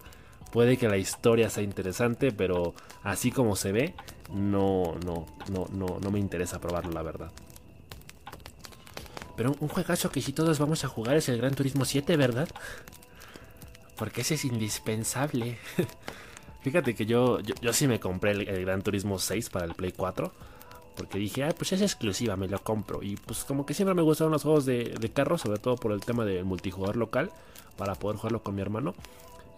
[0.52, 2.74] Puede que la historia sea interesante, pero
[3.04, 3.93] así como se ve,
[4.34, 7.32] no, no, no, no, no me interesa probarlo, la verdad.
[9.39, 12.50] Pero un juegazo que si todos vamos a jugar es el Gran Turismo 7, ¿verdad?
[13.95, 15.58] Porque ese es indispensable.
[16.62, 20.34] Fíjate que yo, yo, sí me compré el, Gran Turismo 6 para el Play 4.
[20.97, 23.02] Porque dije, ah, pues es exclusiva, me lo compro.
[23.02, 25.93] Y pues como que siempre me gustaron los juegos de, de carro, sobre todo por
[25.93, 27.32] el tema del multijugador local,
[27.78, 28.93] para poder jugarlo con mi hermano.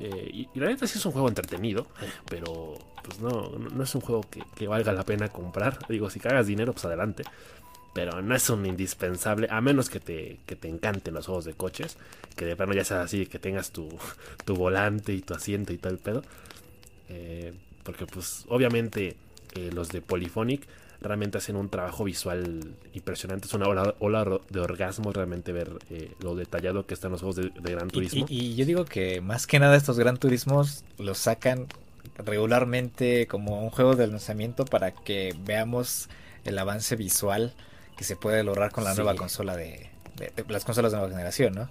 [0.02, 1.86] Eh, y, la neta sí es un juego entretenido,
[2.28, 2.74] pero
[3.04, 4.26] pues no, no, es un juego
[4.56, 5.78] que, valga la pena comprar.
[5.88, 7.24] Digo, si cagas dinero, pues adelante.
[7.93, 11.54] pero no es un indispensable, a menos que te, que te encanten los juegos de
[11.54, 11.97] coches,
[12.36, 13.89] que de plano ya sea así, que tengas tu,
[14.45, 16.24] tu volante y tu asiento y todo el pedo.
[17.10, 19.18] Eh, porque pues obviamente
[19.56, 20.62] eh, los de Polyphonic
[21.02, 23.47] realmente hacen un trabajo visual impresionante.
[23.47, 27.52] Es una ola, de orgasmo realmente ver eh, lo detallado que están los juegos de,
[27.72, 28.26] Gran Turismo.
[28.30, 31.68] Y, yo digo que más que nada estos Gran Turismos los sacan
[32.18, 36.08] regularmente como un juego de lanzamiento para que veamos
[36.43, 37.54] el avance visual
[37.97, 39.89] que se puede lograr con la nueva consola de,
[40.47, 41.70] las consolas de nueva generación, ¿no?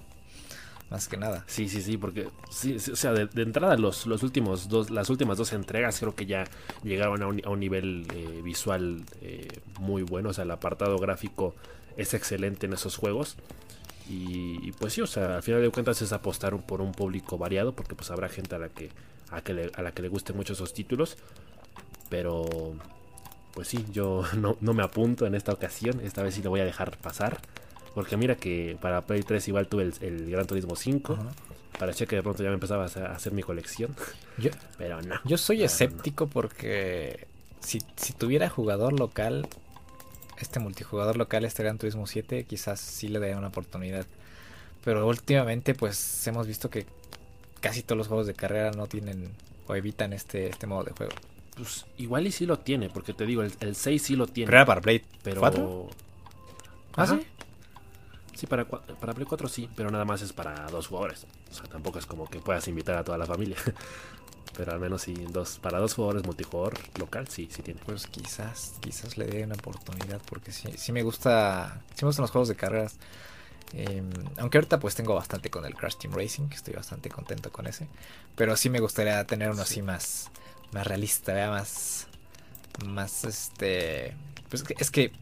[0.91, 1.45] Más que nada.
[1.47, 5.53] Sí, sí, sí, porque o sea, de, entrada los, los últimos dos, las últimas dos
[5.53, 6.45] entregas creo que ya
[6.83, 9.47] llegaron a un, nivel eh, visual eh,
[9.79, 10.31] muy bueno.
[10.31, 11.55] O sea, el apartado gráfico
[11.97, 13.37] es excelente en esos juegos.
[14.13, 17.77] Y, pues sí, o sea, al final de cuentas es apostar por un público variado,
[17.77, 18.91] porque pues habrá gente a la que,
[19.31, 21.17] a, que le, a la que le gusten mucho esos títulos.
[22.09, 22.75] Pero
[23.55, 26.01] pues sí, yo no, no, me apunto en esta ocasión.
[26.01, 27.41] Esta vez sí lo voy a dejar pasar.
[27.95, 31.19] Porque mira que para Play 3 igual tuve el, Gran Turismo 5.
[31.79, 33.95] Para que de pronto ya me empezaba a hacer mi colección.
[34.39, 35.17] Yo, Pero no.
[35.25, 37.27] Yo soy escéptico porque
[37.61, 39.49] si, si tuviera jugador local,
[40.39, 44.07] este multijugador local, este Gran Turismo 7, quizás sí le daría una oportunidad.
[44.85, 46.87] Pero últimamente pues hemos visto que
[47.61, 49.31] casi todos los juegos de carrera no tienen
[49.67, 51.13] o evitan este, este modo de juego.
[51.57, 54.47] Pues igual y sí lo tiene, porque te digo, el, el 6 sí lo tiene.
[54.47, 55.41] Pero era para Play pero...
[55.41, 55.89] 4.
[56.97, 57.27] ¿Ah, sí?
[58.41, 61.27] Sí, para, para Play 4 sí, pero nada más es para dos jugadores.
[61.51, 63.59] O sea, tampoco es como que puedas invitar a toda la familia.
[64.57, 67.83] pero al menos sí, dos, para dos jugadores multijugador local, sí, sí tiene.
[67.85, 72.23] Pues quizás, quizás le dé una oportunidad, porque sí, sí me gusta, sí me gustan
[72.23, 72.97] los juegos de carreras.
[73.75, 77.53] Em, aunque ahorita pues tengo bastante con el Crash Team Racing, que estoy bastante contento
[77.53, 77.89] con ese.
[78.37, 80.31] Pero sí me gustaría tener uno así más,
[80.73, 82.07] más realista, más,
[82.87, 84.17] más este,
[84.49, 85.13] pues es que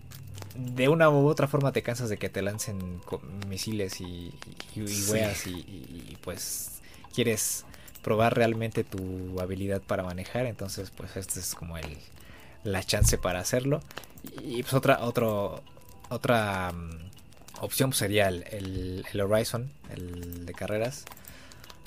[0.54, 3.00] de una u otra forma te cansas de que te lancen
[3.48, 4.32] misiles y,
[4.74, 6.80] y, y, pues
[7.14, 7.64] quieres
[8.02, 11.98] probar realmente tu habilidad para manejar, entonces pues este es como el
[12.64, 13.80] la chance para hacerlo.
[14.42, 15.62] Y pues otra otro
[16.08, 16.98] otra mm,
[17.60, 21.04] opción pues, sería el, el, Horizon, el de carreras,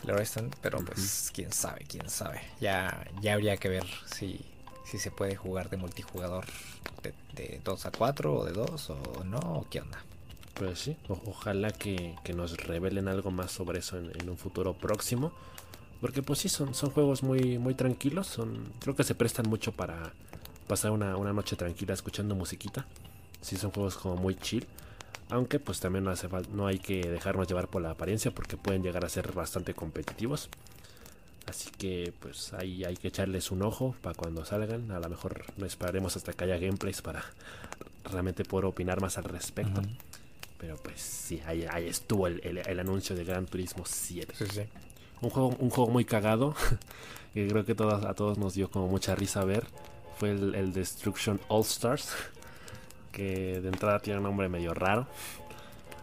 [0.03, 3.85] el Horizon, pero pues quién sabe, quién sabe, ya ya habría que ver
[4.15, 4.39] si
[4.91, 6.43] si se puede jugar de multijugador
[7.33, 10.03] de, 2 a 4 o de 2 o no, o qué onda.
[10.53, 15.31] Pues sí, ojalá que, nos revelen algo más sobre eso en, un futuro próximo.
[16.01, 18.27] Porque pues sí, son, son juegos muy, muy tranquilos.
[18.27, 20.11] Son, creo que se prestan mucho para
[20.67, 22.85] pasar una, noche tranquila escuchando musiquita.
[23.39, 24.67] Sí, son juegos como muy chill.
[25.29, 28.83] Aunque pues también no, hace, no hay que dejarnos llevar por la apariencia porque pueden
[28.83, 30.49] llegar a ser bastante competitivos.
[31.51, 34.89] Así que pues ahí hay que echarles un ojo para cuando salgan.
[34.89, 37.25] A lo mejor no esperaremos hasta que haya gameplays para
[38.05, 39.81] realmente poder opinar más al respecto.
[40.57, 44.33] Pero pues sí, ahí, estuvo el, anuncio de Gran Turismo 7.
[45.19, 46.55] Un, juego, un juego muy cagado,
[47.33, 49.65] que creo que todos, a todos nos dio como mucha risa ver.
[50.19, 52.13] Fue el, el Destruction All Stars,
[53.11, 55.05] que de entrada tiene un nombre medio raro.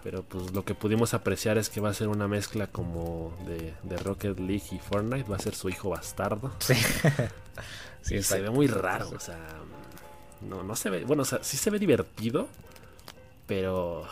[0.03, 3.97] Pero pues lo que pudimos apreciar es que va a ser una mezcla como de,
[3.99, 5.29] Rocket League y Fortnite.
[5.29, 6.53] Va a ser su hijo bastardo.
[6.61, 6.75] Sí.
[8.03, 9.11] sí se ve muy raro.
[9.15, 9.39] O sea,
[10.41, 11.05] no, no se ve.
[11.05, 12.49] Bueno, o sea, sí se ve divertido.
[13.47, 14.07] Pero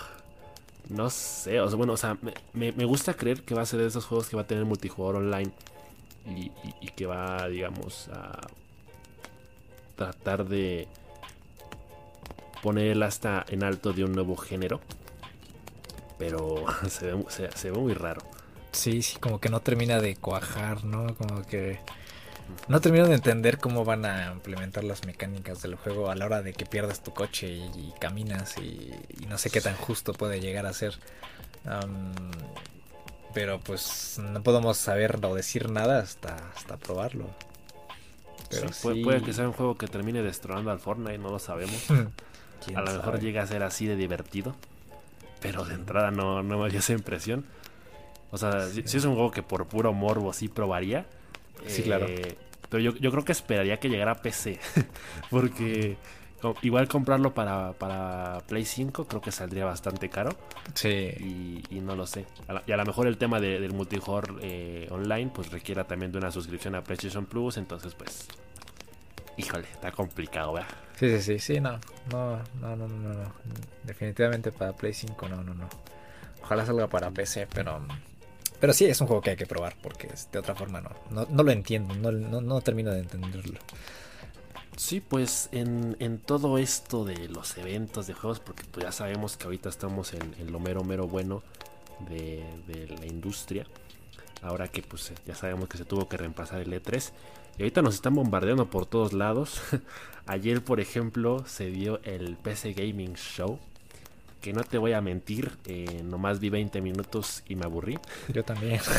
[0.89, 1.61] no sé.
[1.61, 2.19] O sea, bueno, o sea,
[2.53, 5.17] me, gusta creer que va a ser de esos juegos que va a tener multijugador
[5.17, 5.53] online.
[6.27, 8.41] Y, y que va, digamos, a
[9.95, 10.89] tratar de
[12.61, 14.81] poner el hasta en alto de un nuevo género
[16.19, 18.23] pero se ve, se, ve muy raro.
[18.73, 21.15] Sí, sí, como que no termina de cuajar, ¿no?
[21.17, 21.81] Como que
[22.69, 26.43] no termino de entender cómo van a implementar las mecánicas del juego a la hora
[26.43, 28.93] de que pierdas tu coche y, caminas y,
[29.29, 30.99] no sé qué tan justo puede llegar a ser.
[33.35, 37.27] pero pues no podemos saber o decir nada hasta, hasta probarlo.
[38.49, 41.85] Pero sí, Puede, que sea un juego que termine destronando al Fortnite, no lo sabemos.
[42.75, 44.55] a lo mejor llega a ser así de divertido
[45.47, 47.45] pero de entrada no, no me dio esa impresión.
[48.31, 51.07] O sea, si, es un juego que por puro morbo sí probaría.
[51.67, 52.07] Sí, claro.
[52.09, 52.37] Eh,
[52.69, 54.59] pero yo, yo, creo que esperaría que llegara a PC.
[55.31, 55.97] porque
[56.63, 60.31] igual comprarlo para, para, Play 5 creo que saldría bastante caro.
[60.75, 61.63] Sí.
[61.71, 62.27] Y, no lo sé.
[62.67, 66.33] Y a lo mejor el tema del multijugador eh, online pues requiera también de una
[66.33, 67.57] suscripción a PlayStation Plus.
[67.57, 68.29] Entonces pues...
[69.37, 70.69] Híjole, está complicado, ¿verdad?
[70.99, 71.79] Sí, sí, sí, sí, no.
[72.11, 73.33] No, no, no, no, no.
[73.83, 75.69] Definitivamente para Play 5, no, no, no.
[76.43, 77.85] Ojalá salga para PC, pero.
[78.61, 81.27] Pero sí, es un juego que hay que probar, porque de otra forma no.
[81.29, 83.59] No, lo entiendo, no, no, termino de entenderlo.
[84.77, 89.37] Sí, pues en, en, todo esto de los eventos de juegos, porque pues ya sabemos
[89.37, 91.43] que ahorita estamos en, en lo mero, mero bueno
[92.09, 93.67] de, de, la industria.
[94.43, 97.13] Ahora que pues ya sabemos que se tuvo que reemplazar el E3.
[97.59, 99.61] Y ahorita nos están bombardeando por todos lados.
[100.27, 103.59] Ayer, por ejemplo, se dio el PC Gaming Show.
[104.41, 107.99] Que no te voy a mentir, eh, nomás vi 20 minutos y me aburrí.
[108.33, 108.81] Yo también.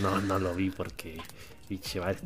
[0.00, 1.18] No, no lo vi porque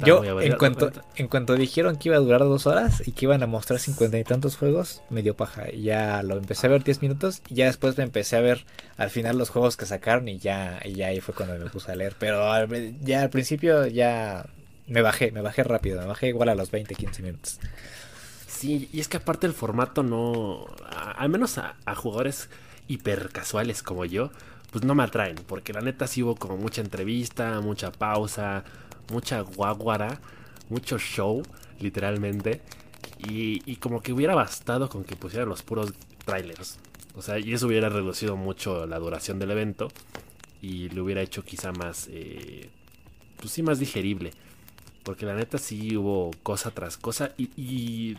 [0.05, 3.43] yo, en cuanto, en cuanto dijeron que iba a durar dos horas y que iban
[3.43, 5.71] a mostrar cincuenta y tantos juegos, me dio paja.
[5.73, 8.65] Y ya lo empecé a ver 10 minutos y ya después me empecé a ver
[8.97, 11.93] al final los juegos que sacaron y ya, y ya ahí fue cuando me puse
[11.93, 12.15] a leer.
[12.19, 12.67] Pero
[13.01, 14.47] ya al principio ya
[14.87, 17.59] me bajé, me bajé rápido, me bajé igual a los 20, 15 minutos.
[18.47, 20.67] Sí, y es que aparte el formato no,
[21.17, 22.49] al menos a, a jugadores
[22.89, 24.31] hiper casuales como yo,
[24.71, 28.65] pues no me atraen, porque la neta sí hubo como mucha entrevista, mucha pausa,
[29.11, 30.21] mucha guaguara,
[30.69, 31.43] mucho show,
[31.81, 32.61] literalmente.
[33.19, 35.93] Y, como que hubiera bastado con que pusieran los puros
[36.25, 36.79] trailers.
[37.15, 39.89] O sea, y eso hubiera reducido mucho la duración del evento.
[40.61, 42.69] Y le hubiera hecho quizá más, eh,
[43.39, 44.33] pues sí, más digerible.
[45.03, 47.33] Porque la neta sí hubo cosa tras cosa.
[47.39, 48.17] Y,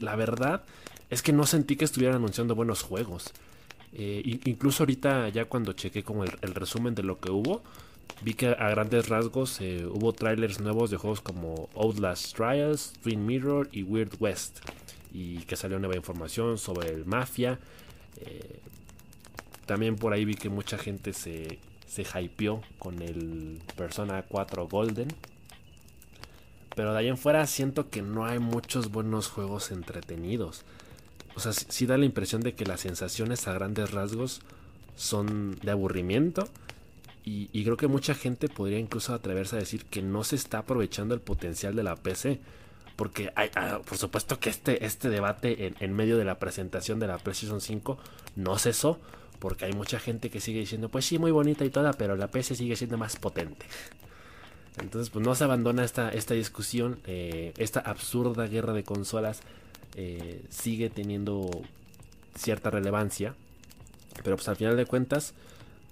[0.00, 0.62] la verdad
[1.10, 3.32] es que no sentí que estuvieran anunciando buenos juegos.
[3.92, 7.62] Eh, incluso ahorita ya cuando chequé como el resumen de lo que hubo,
[8.22, 13.24] vi que a grandes rasgos eh, hubo trailers nuevos de juegos como Outlast Trials, Twin
[13.24, 14.60] Mirror y Weird West.
[15.12, 17.58] Y que salió nueva información sobre el Mafia.
[18.20, 18.60] Eh,
[19.66, 25.08] también por ahí vi que mucha gente se, se hypeó con el Persona 4 Golden.
[26.76, 30.64] Pero de ahí en fuera siento que no hay muchos buenos juegos entretenidos.
[31.34, 34.40] O sea, sí da la impresión de que las sensaciones a grandes rasgos
[34.96, 36.48] son de aburrimiento
[37.30, 41.14] y, creo que mucha gente podría incluso atreverse a decir que no se está aprovechando
[41.14, 42.40] el potencial de la PC.
[42.96, 47.06] Porque hay, ah, por supuesto que este, este debate en, medio de la presentación de
[47.06, 47.98] la PlayStation 5
[48.34, 48.98] no cesó.
[49.38, 52.28] Porque hay mucha gente que sigue diciendo, pues sí, muy bonita y toda, pero la
[52.28, 53.64] PC sigue siendo más potente.
[54.78, 56.98] Entonces, pues no se abandona esta, esta discusión.
[57.06, 59.40] Eh, esta absurda guerra de consolas
[59.94, 61.48] eh, sigue teniendo
[62.34, 63.34] cierta relevancia.
[64.24, 65.34] Pero pues al final de cuentas,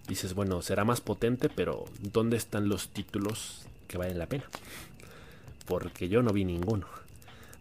[0.08, 4.44] dices, bueno, será más potente, pero ¿dónde están los títulos que valen la pena?
[5.66, 6.86] Porque yo no vi ninguno.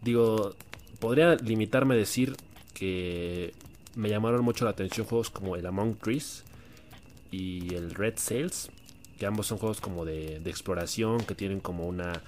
[0.02, 0.56] Digo,
[1.00, 2.36] podría limitarme a decir
[2.74, 3.54] que
[3.95, 6.43] me llamaron mucho la atención juegos como el Among Trees
[7.32, 8.70] y el Red Sails,
[9.20, 12.22] que ambos son juegos como de, exploración, que tienen como una,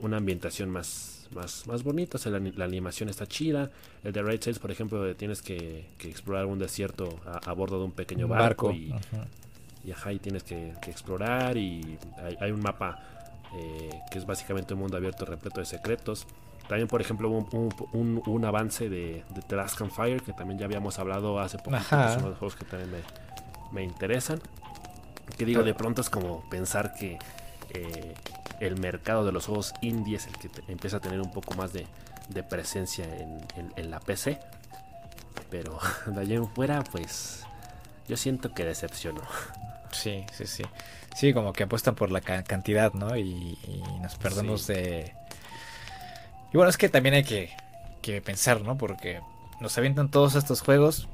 [0.00, 3.70] una ambientación más, más, más bonita, o sea, la, animación está chida.
[4.04, 7.92] El de Red Sails, por ejemplo, tienes que, explorar un desierto a, bordo de un
[7.92, 8.94] pequeño barco, y,
[9.84, 11.98] y ajá, y tienes que, explorar y
[12.40, 12.98] hay, un mapa
[13.54, 16.26] eh, que es básicamente un mundo abierto repleto de secretos.
[16.68, 20.98] También, por ejemplo, un, un, avance de, de The Last Fire que también ya habíamos
[21.00, 21.76] hablado hace poco.
[21.80, 22.90] son los juegos que también
[23.72, 24.40] me, interesan.
[25.36, 27.18] Que digo, de pronto es como pensar que
[27.70, 28.14] eh,
[28.60, 31.72] el mercado de los juegos indie es el que empieza a tener un poco más
[31.72, 31.86] de,
[32.48, 33.40] presencia en,
[33.74, 34.38] en, la PC.
[35.50, 35.76] Pero
[36.06, 37.44] de allá en fuera, pues
[38.06, 39.22] yo siento que decepcionó.
[39.92, 40.64] Sí, sí, sí.
[41.14, 43.16] Sí, como que apuestan por la cantidad, ¿no?
[43.16, 43.58] Y,
[44.00, 45.12] nos perdemos de...
[46.52, 47.50] Y bueno, es que también hay que,
[48.02, 48.76] que pensar, ¿no?
[48.76, 49.20] Porque
[49.60, 51.08] nos avientan todos estos juegos,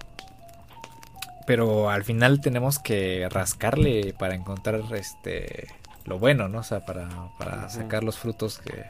[1.46, 5.68] pero al final tenemos que rascarle para encontrar este
[6.04, 6.60] lo bueno, ¿no?
[6.60, 7.08] O sea, para,
[7.38, 8.84] para sacar los frutos que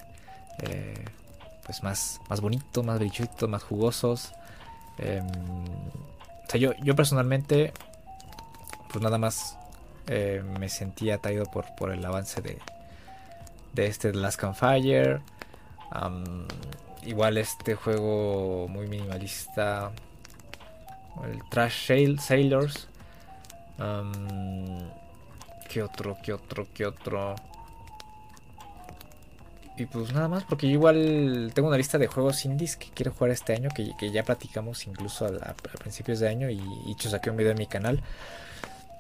[0.63, 1.05] eh,
[1.65, 4.33] pues más, más bonitos, más brillitos, más jugosos.
[4.99, 7.73] Em, o sea, yo, yo personalmente,
[8.93, 9.59] pues nada más
[10.07, 12.59] eh, me sentí atraído por, por el avance de,
[13.73, 15.21] de este The Last Campfire.
[17.05, 19.93] igual este juego muy minimalista.
[21.25, 22.89] El Trash Sailors.
[25.69, 26.17] ¿Qué otro?
[26.23, 26.67] ¿Qué otro?
[26.73, 27.35] ¿Qué otro?
[29.79, 33.13] Y pues nada más, porque yo igual tengo una lista de juegos indies que quiero
[33.13, 37.29] jugar este año, que, ya platicamos incluso a, principios de año y, y hecho saqué
[37.29, 38.03] un video en mi canal.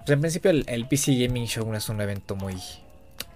[0.06, 2.54] Pues en principio el, PC Gaming Show es un evento muy,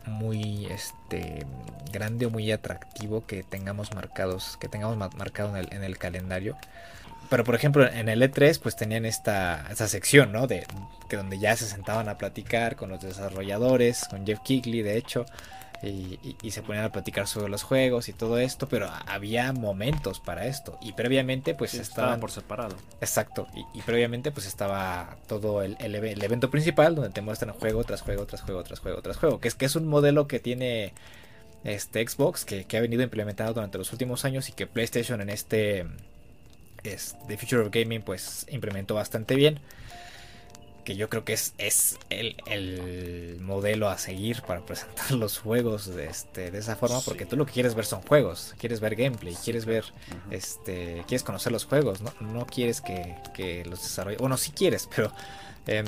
[0.07, 1.45] muy este
[1.93, 6.57] grande o muy atractivo que tengamos marcados, que tengamos marcado en el, calendario.
[7.29, 10.47] Pero por ejemplo en el E3 pues tenían esta, esta sección, ¿no?
[10.47, 10.65] De,
[11.09, 15.27] de donde ya se sentaban a platicar con los desarrolladores, con Jeff Kigley de hecho
[15.83, 20.47] y, se ponían a platicar sobre los juegos y todo esto, pero había momentos para
[20.47, 20.79] esto.
[20.83, 22.77] Y previamente, pues estaba por separado.
[23.01, 23.47] Exacto.
[23.75, 28.27] Y, previamente, pues estaba todo el, el, evento principal donde te muestran juego tras juego,
[28.27, 29.41] tras juego, tras juego, tras juego.
[29.41, 30.93] Que es que es un modelo que tiene
[31.65, 35.87] este Xbox que, ha venido implementado durante los últimos años y que PlayStation en este
[36.85, 39.61] es, The Future of Gaming pues implementó bastante bien
[40.85, 46.07] que yo creo que es, es el, modelo a seguir para presentar los juegos de,
[46.07, 49.35] este, de esa forma, porque tú lo que quieres ver son juegos, quieres ver gameplay,
[49.35, 49.85] quieres ver,
[50.31, 54.89] este, quieres conocer los juegos, no, no quieres que, que los desarrollen, bueno, sí quieres,
[54.95, 55.13] pero
[55.67, 55.87] em,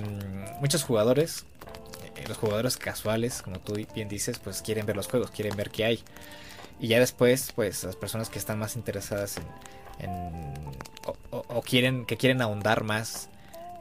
[0.61, 1.45] muchos jugadores,
[2.17, 5.71] eh, los jugadores casuales, como tú bien dices, pues quieren ver los juegos, quieren ver
[5.71, 6.05] qué hay.
[6.81, 9.37] Y ya después, pues las personas que están más interesadas
[10.01, 10.55] en,
[11.31, 13.29] o quieren, que quieren ahondar más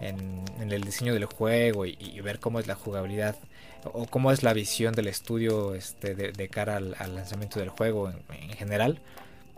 [0.02, 3.36] en, el diseño del juego y, ver cómo es la jugabilidad
[3.84, 8.49] o cómo es la visión del estudio este, de, cara al, lanzamiento del juego en,
[8.52, 8.99] general,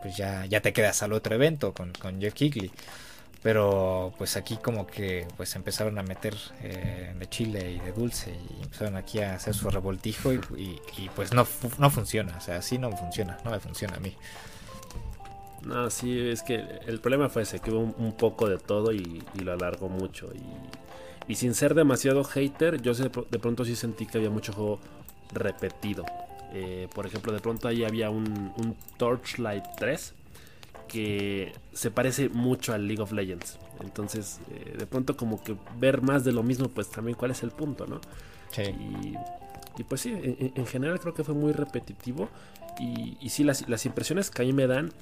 [0.02, 2.70] pues ya, ya te quedas al otro evento con, con Jeff Kigley.
[3.42, 8.30] Pero pues aquí como que pues empezaron a meter eh, de chile y de dulce
[8.30, 10.80] y empezaron aquí a hacer su revoltijo y,
[11.14, 11.46] pues no,
[11.78, 14.16] no funciona, o sea, así no funciona, no me funciona a mí.
[15.66, 19.22] No, sí, es que el problema fue ese, que hubo un, poco de todo y,
[19.42, 20.30] lo alargó mucho.
[21.26, 24.78] Y, sin ser demasiado hater, yo de, pronto sí sentí que había mucho juego
[25.32, 26.04] repetido.
[26.52, 30.14] Eh, por ejemplo, de pronto ahí había un, Torchlight 3
[30.86, 33.58] que se parece mucho al League of Legends.
[33.80, 37.42] Entonces, eh, de pronto como que ver más de lo mismo, pues también cuál es
[37.42, 38.00] el punto, ¿no?
[39.76, 42.28] Y, pues sí, en, general creo que fue muy repetitivo.
[42.78, 44.92] Y, y sí, las, las impresiones que a mí me dan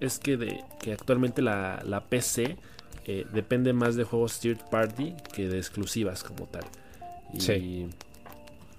[0.00, 2.56] es que, de, que actualmente la, PC
[3.06, 6.64] eh, depende más de juegos third party que de exclusivas como tal.
[7.32, 7.86] Y,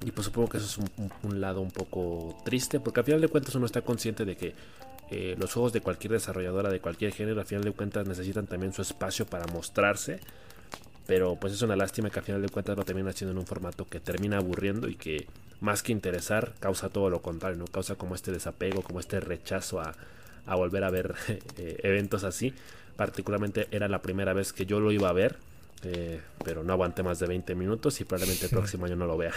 [0.06, 0.90] y pues supongo que eso es
[1.24, 4.56] un, lado un poco triste, porque al final de cuentas uno está consciente de que
[5.12, 8.74] eh, los juegos de cualquier desarrolladora de cualquier género, al final de cuentas necesitan también
[8.74, 10.20] su espacio para mostrarse.
[11.06, 13.46] Pero pues es una lástima que al final de cuentas lo termina haciendo en un
[13.46, 15.28] formato que termina aburriendo y que
[15.60, 17.66] más que interesar causa todo lo contrario, ¿no?
[17.66, 19.94] Causa como este desapego, como este rechazo a,
[20.46, 21.16] a volver a ver
[21.58, 22.54] eh, eventos así.
[22.96, 25.38] Particularmente era la primera vez que yo lo iba a ver,
[25.84, 29.18] eh, pero no aguanté más de 20 minutos y probablemente el próximo año no lo
[29.18, 29.34] vea.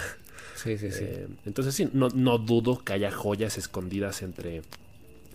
[0.54, 1.04] Sí, sí, sí.
[1.04, 4.62] Eh, entonces sí, no, no dudo que haya joyas escondidas entre,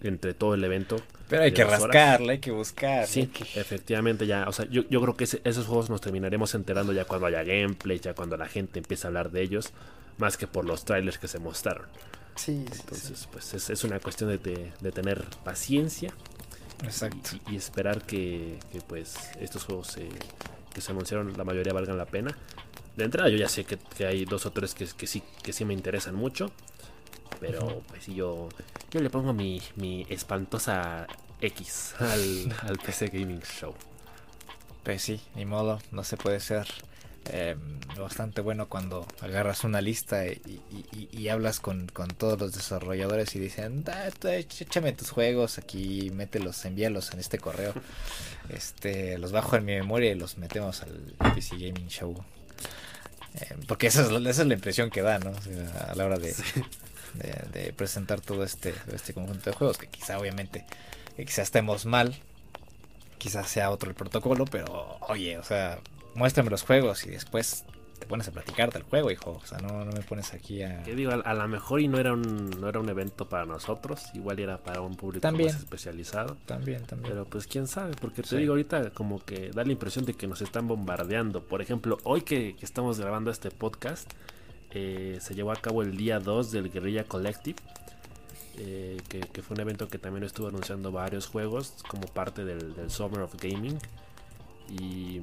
[0.04, 0.98] entre todo el evento.
[1.28, 3.06] Pero hay que rascarla, hay que buscar.
[3.08, 7.06] Sí, efectivamente, ya, o sea, yo, yo creo que esos juegos nos terminaremos enterando ya
[7.06, 9.72] cuando haya gameplay, ya cuando la gente empiece a hablar de ellos,
[10.18, 11.86] más que por los trailers que se mostraron.
[12.48, 16.14] Entonces, pues es, una cuestión de, tener paciencia.
[16.84, 17.32] Exacto.
[17.50, 19.98] Y, esperar que, pues estos juegos
[20.74, 22.36] que se anunciaron, la mayoría valgan la pena.
[22.96, 25.74] De entrada yo ya sé que, hay dos o tres que, sí, que sí me
[25.74, 26.52] interesan mucho.
[27.40, 28.50] Pero pues yo,
[28.92, 31.08] yo le pongo mi, mi espantosa
[31.40, 33.74] X al, al PC Gaming Show.
[34.84, 36.68] Pues sí, ni modo, no se puede ser
[37.32, 37.56] eh,
[37.98, 43.84] bastante bueno cuando agarras una lista y, hablas con, todos los desarrolladores y dicen,
[44.60, 47.74] échame tus juegos aquí, mételos, envíalos en este correo.
[48.50, 52.16] Este, los bajo en mi memoria y los metemos al PC Gaming Show.
[53.36, 55.34] Eh, porque esa es, esa es, la impresión que da, ¿no?
[55.88, 56.34] a la hora de,
[57.54, 60.66] de, presentar todo este, este conjunto de juegos, que quizá obviamente,
[61.16, 62.16] que quizá estemos mal,
[63.20, 65.78] quizás sea otro el protocolo, pero oye, o sea,
[66.16, 67.66] muéstrame los juegos y después
[68.00, 69.40] te pones a platicar del juego, hijo.
[69.42, 70.82] O sea, no, me pones aquí a.
[70.84, 74.06] Que digo, a, lo mejor y no era un no era un evento para nosotros,
[74.14, 76.38] igual era para un público más especializado.
[76.46, 77.14] También, también.
[77.14, 80.28] Pero pues quién sabe, porque te digo ahorita como que da la impresión de que
[80.28, 81.44] nos están bombardeando.
[81.44, 84.10] Por ejemplo, hoy que, estamos grabando este podcast,
[84.72, 87.58] eh, se llevó a cabo el día 2 del Guerrilla Collective.
[88.62, 92.90] Eh, que, fue un evento que también estuvo anunciando varios juegos como parte del, del
[92.92, 93.78] Summer of Gaming.
[94.70, 95.22] Y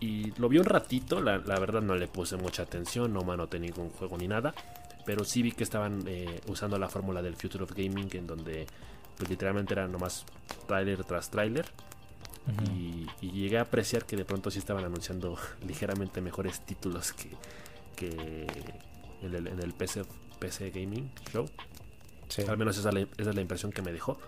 [0.00, 3.90] y lo vi un ratito, la, verdad no le puse mucha atención, no manoté ningún
[3.90, 4.54] juego ni nada.
[5.04, 8.66] Pero sí vi que estaban eh, usando la fórmula del Future of Gaming en donde
[9.16, 10.24] pues, literalmente era nomás
[10.66, 11.66] trailer tras trailer.
[12.72, 15.36] y, llegué a apreciar que de pronto sí estaban anunciando
[15.66, 17.30] ligeramente mejores títulos que,
[17.96, 18.46] que
[19.22, 20.04] en el, en el PC,
[20.38, 21.46] PC Gaming Show.
[22.48, 24.18] Al menos esa es la impresión que me dejó.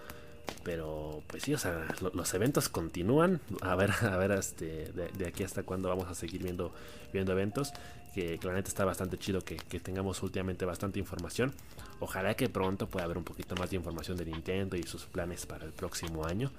[0.64, 3.40] Pero pues sí, o sea, los eventos continúan.
[3.61, 6.72] A ver, a ver este, de, aquí hasta cuándo vamos a seguir viendo,
[7.12, 7.72] viendo eventos.
[8.14, 11.53] Que claramente está bastante chido que, tengamos últimamente bastante información.
[11.99, 15.47] Ojalá que pronto pueda haber un poquito más de información de Nintendo y sus planes
[15.47, 16.51] para el próximo año.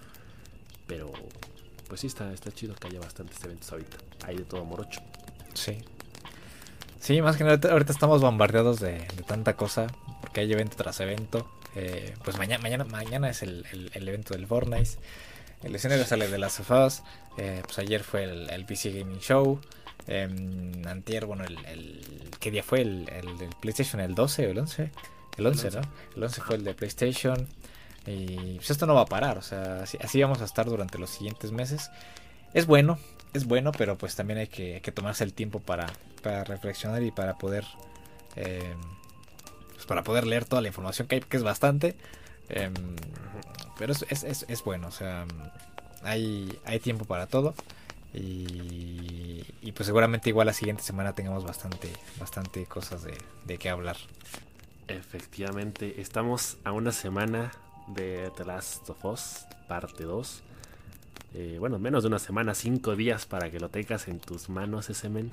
[0.87, 1.11] Pero
[1.87, 3.97] pues sí, está, está chido que haya bastantes eventos ahorita.
[4.25, 5.01] Hay de todo morocho.
[5.53, 5.77] Sí.
[6.99, 9.87] Sí, más que nada, ahorita estamos bombardeados de, de tanta cosa.
[10.21, 11.47] Porque hay evento tras evento.
[11.75, 14.91] Eh, pues mañana, mañana, mañana es el, evento del Fortnite.
[15.63, 17.03] El escenario sale de las sofás.
[17.37, 19.59] Eh, pues ayer fue el, PC Gaming Show.
[20.07, 20.27] Eh,
[20.85, 22.81] antier, bueno, el, ¿qué día fue?
[22.81, 23.05] El,
[23.61, 24.91] PlayStation, el 12 o el 11.
[25.37, 25.81] El 11, ¿no?
[26.15, 27.47] El 11 fue el de PlayStation.
[28.05, 31.09] Y pues esto no va a parar, o sea, así, vamos a estar durante los
[31.09, 31.89] siguientes meses.
[32.53, 32.99] Es bueno,
[33.33, 35.87] es bueno, pero pues también hay que, tomarse el tiempo para,
[36.21, 37.65] para, reflexionar y para poder...
[38.35, 38.75] Eh,
[39.83, 41.95] pues para poder leer toda la información que hay, que es bastante.
[42.47, 42.73] Em,
[43.77, 45.25] pero es, es, es, bueno, o sea,
[46.03, 47.53] hay, hay tiempo para todo.
[48.13, 53.69] Y, y, pues seguramente igual la siguiente semana tengamos bastante, bastante cosas de, de qué
[53.69, 53.97] hablar.
[54.87, 57.51] Efectivamente, estamos a una semana
[57.87, 60.43] de The Last of Us, parte 2.
[61.33, 64.89] Eh, bueno, menos de una semana, 5 días para que lo tengas en tus manos
[64.89, 65.31] ese men.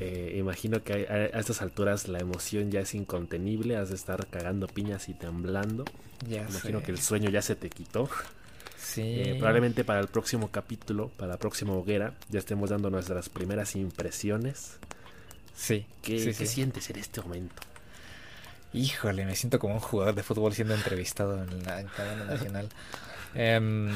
[0.00, 4.66] Eh, imagino que a, estas alturas la emoción ya es incontenible, has de estar cagando
[4.66, 5.84] piñas y temblando.
[6.28, 8.08] Ya imagino que el sueño ya se te quitó.
[8.76, 9.02] Sí.
[9.02, 13.76] Eh, probablemente para el próximo capítulo, para la próxima hoguera, ya estemos dando nuestras primeras
[13.76, 14.78] impresiones.
[15.54, 15.86] Sí.
[16.02, 17.62] ¿Qué, sientes en este momento?
[18.72, 22.68] Híjole, me siento como un jugador de fútbol siendo entrevistado en la cadena nacional.
[23.36, 23.90] Em,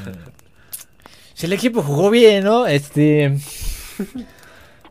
[1.32, 2.66] si el equipo jugó bien, ¿no?
[2.66, 3.38] Este.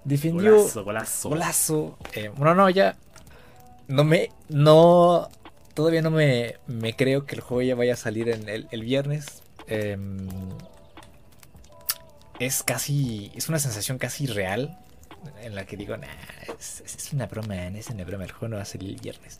[0.08, 0.56] defendió.
[0.56, 1.30] Golazo, golazo.
[1.30, 1.98] Golazo.
[2.14, 2.96] Eh, bueno, no, ya.
[3.88, 4.32] No me.
[4.50, 5.30] No.
[5.74, 8.82] Todavía no me, me creo que el juego ya vaya a salir en el, el
[8.82, 9.44] viernes.
[9.68, 10.28] Em,
[12.40, 13.32] es casi.
[13.36, 14.80] Es una sensación casi real.
[15.42, 16.08] En la que digo, nah,
[16.60, 18.24] es, es una broma, es una broma.
[18.24, 19.40] El juego no va a salir el viernes.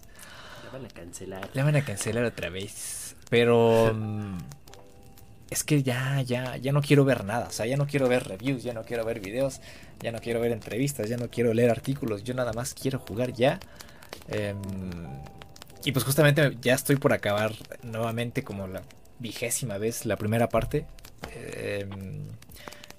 [0.66, 1.50] La van a cancelar.
[1.54, 3.16] La van a cancelar otra vez.
[3.30, 3.96] Pero.
[5.50, 7.48] Es que ya, ya, ya no quiero ver nada.
[7.48, 9.62] O sea, ya no quiero ver reviews, ya no quiero ver videos,
[10.02, 12.24] ya no quiero ver entrevistas, ya no quiero leer artículos.
[12.24, 13.60] Yo nada más quiero jugar ya.
[14.28, 14.58] Em,
[15.86, 18.82] y pues justamente ya estoy por acabar nuevamente como la
[19.20, 20.86] vigésima vez la primera parte.
[21.34, 22.28] Em,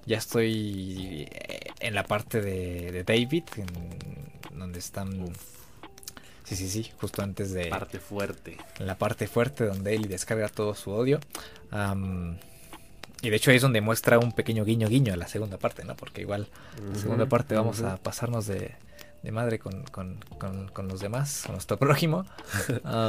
[0.05, 1.27] ya estoy
[1.79, 5.23] en la parte de, David, en donde están
[6.49, 7.67] Sí, sí, sí, justo antes de...
[7.67, 8.57] Parte fuerte.
[8.79, 11.19] La parte fuerte donde él descarga todo su odio.
[13.21, 15.85] y de hecho ahí es donde muestra un pequeño guiño guiño a la segunda parte,
[15.85, 15.95] ¿no?
[15.95, 16.47] Porque igual
[16.79, 18.73] en la segunda parte vamos a pasarnos de,
[19.31, 19.83] madre con,
[20.87, 22.25] los demás, con nuestro prójimo.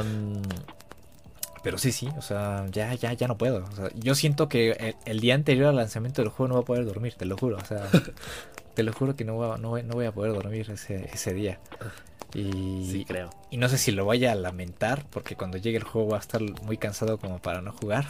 [1.63, 3.67] pero sí, sí, o sea, ya, ya, ya no puedo.
[3.95, 7.15] yo siento que el, día anterior al lanzamiento del juego no voy a poder dormir,
[7.15, 7.57] te lo juro.
[7.57, 7.89] O sea,
[8.75, 11.57] te lo juro que no voy, no voy, a poder dormir ese, ese día.
[12.33, 13.29] Y, sí, creo.
[13.49, 16.21] Y no sé si lo vaya a lamentar, porque cuando llegue el juego va a
[16.21, 18.07] estar muy cansado como para no jugar.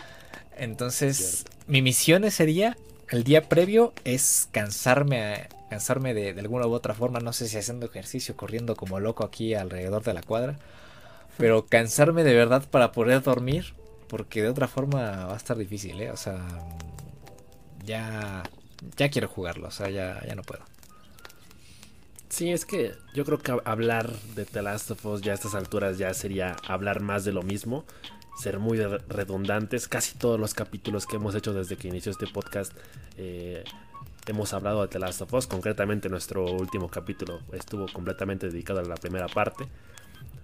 [0.56, 2.76] Entonces, mi misión ese día,
[3.10, 7.20] el día previo, es cansarme, cansarme de, alguna u otra forma.
[7.20, 10.58] No sé si haciendo ejercicio, corriendo como loco aquí alrededor de la cuadra.
[11.36, 13.74] Pero cansarme de verdad para poder dormir,
[14.08, 16.10] porque de otra forma va a estar difícil, ¿eh?
[16.10, 16.40] O sea,
[17.84, 18.42] ya,
[18.96, 20.64] ya quiero jugarlo, o sea, ya, ya no puedo.
[22.28, 25.98] Sí, es que yo creo que hablar de The of Us ya a estas alturas
[25.98, 27.84] ya sería hablar más de lo mismo,
[28.38, 29.88] ser muy redundantes.
[29.88, 32.72] Casi todos los capítulos que hemos hecho desde que inició este podcast
[33.16, 33.64] eh,
[34.26, 35.46] hemos hablado de The Last of Us.
[35.46, 39.64] Concretamente nuestro último capítulo estuvo completamente dedicado a la primera parte.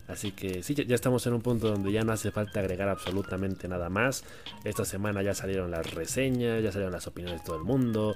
[0.09, 3.69] Así que sí, ya estamos en un punto donde ya no hace falta agregar absolutamente
[3.69, 4.25] nada más.
[4.65, 8.15] Esta semana ya salieron las reseñas, ya salieron las opiniones de todo el mundo.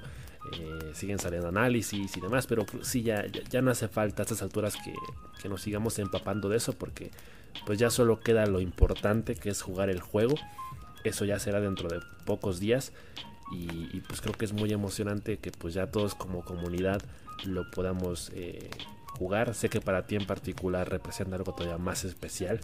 [0.53, 4.41] Eh, siguen saliendo análisis y demás, pero sí, ya, ya, no hace falta a estas
[4.41, 4.93] alturas que,
[5.49, 7.11] nos sigamos empapando de eso porque
[7.65, 10.35] pues ya solo queda lo importante que es jugar el juego.
[11.03, 12.93] Eso ya será dentro de pocos días
[13.51, 17.01] y, pues creo que es muy emocionante que pues ya todos como comunidad
[17.45, 18.69] lo podamos eh,
[19.17, 19.55] jugar.
[19.55, 22.59] Sé que para ti en particular representa algo todavía más especial.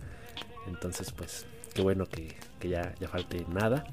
[0.67, 3.85] Entonces pues qué bueno que, que ya, ya falte nada.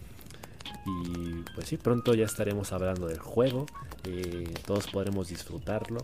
[0.84, 3.66] Y pues sí, pronto ya estaremos hablando del juego.
[4.04, 6.02] Eh, todos podremos disfrutarlo.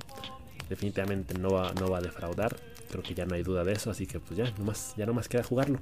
[0.69, 2.57] Definitivamente no va, no va a defraudar.
[2.91, 3.91] Creo que ya no hay duda de eso.
[3.91, 5.81] Así que pues ya, nomás, ya nomás queda jugarlo.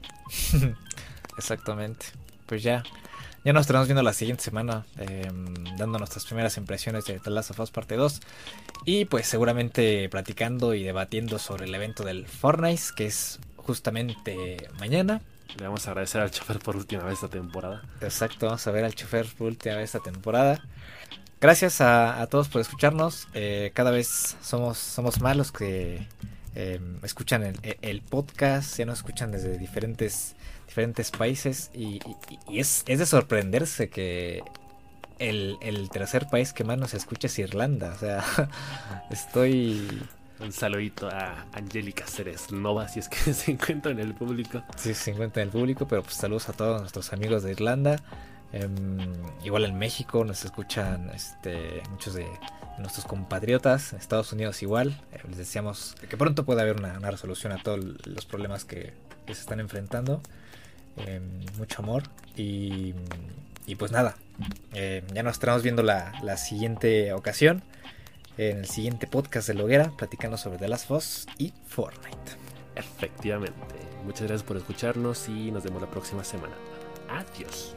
[1.39, 2.07] Exactamente.
[2.47, 2.83] Pues ya.
[3.45, 7.53] Ya nos estaremos viendo la siguiente semana, em, dando nuestras primeras impresiones de The Last
[7.53, 8.21] of Us Parte 2.
[8.87, 15.21] Y pues seguramente platicando y debatiendo sobre el evento del Fortnite, que es justamente mañana.
[15.57, 17.83] Le vamos a agradecer al chofer por última vez esta temporada.
[18.01, 20.63] Exacto, vamos a ver al chofer por última vez esta temporada.
[21.41, 23.29] Gracias a, todos por escucharnos.
[23.35, 26.07] Eh, cada vez somos, somos más los que
[26.55, 30.35] em, escuchan el, podcast, ya nos escuchan desde diferentes,
[30.67, 32.01] diferentes países y,
[32.51, 34.43] es, es, de sorprenderse que
[35.19, 37.93] el tercer país que más nos escucha es Irlanda.
[37.95, 38.25] O sea,
[39.11, 39.89] estoy
[40.41, 44.63] un saludito a Angélica Ceres Nova, si es que se encuentra en el público.
[44.77, 47.97] Sí, se encuentra en el público, pero pues saludos a todos nuestros amigos de Irlanda.
[48.53, 48.99] Em,
[49.45, 52.27] igual en México nos escuchan este, muchos de
[52.79, 55.01] nuestros compatriotas, Estados Unidos igual.
[55.13, 58.93] Eh, les deseamos que pronto pueda haber una, resolución a todos los problemas que,
[59.27, 60.23] se están enfrentando.
[60.97, 62.05] Em, mucho amor
[62.37, 62.95] y,
[63.77, 64.17] pues nada,
[64.73, 67.63] em, ya nos estaremos viendo la, siguiente ocasión,
[68.37, 72.33] en el siguiente podcast de Loguera, platicando sobre The Last of Us y Fortnite.
[72.75, 73.77] Efectivamente.
[74.05, 76.55] Muchas gracias por escucharnos y nos vemos la próxima semana.
[77.09, 77.77] Adiós.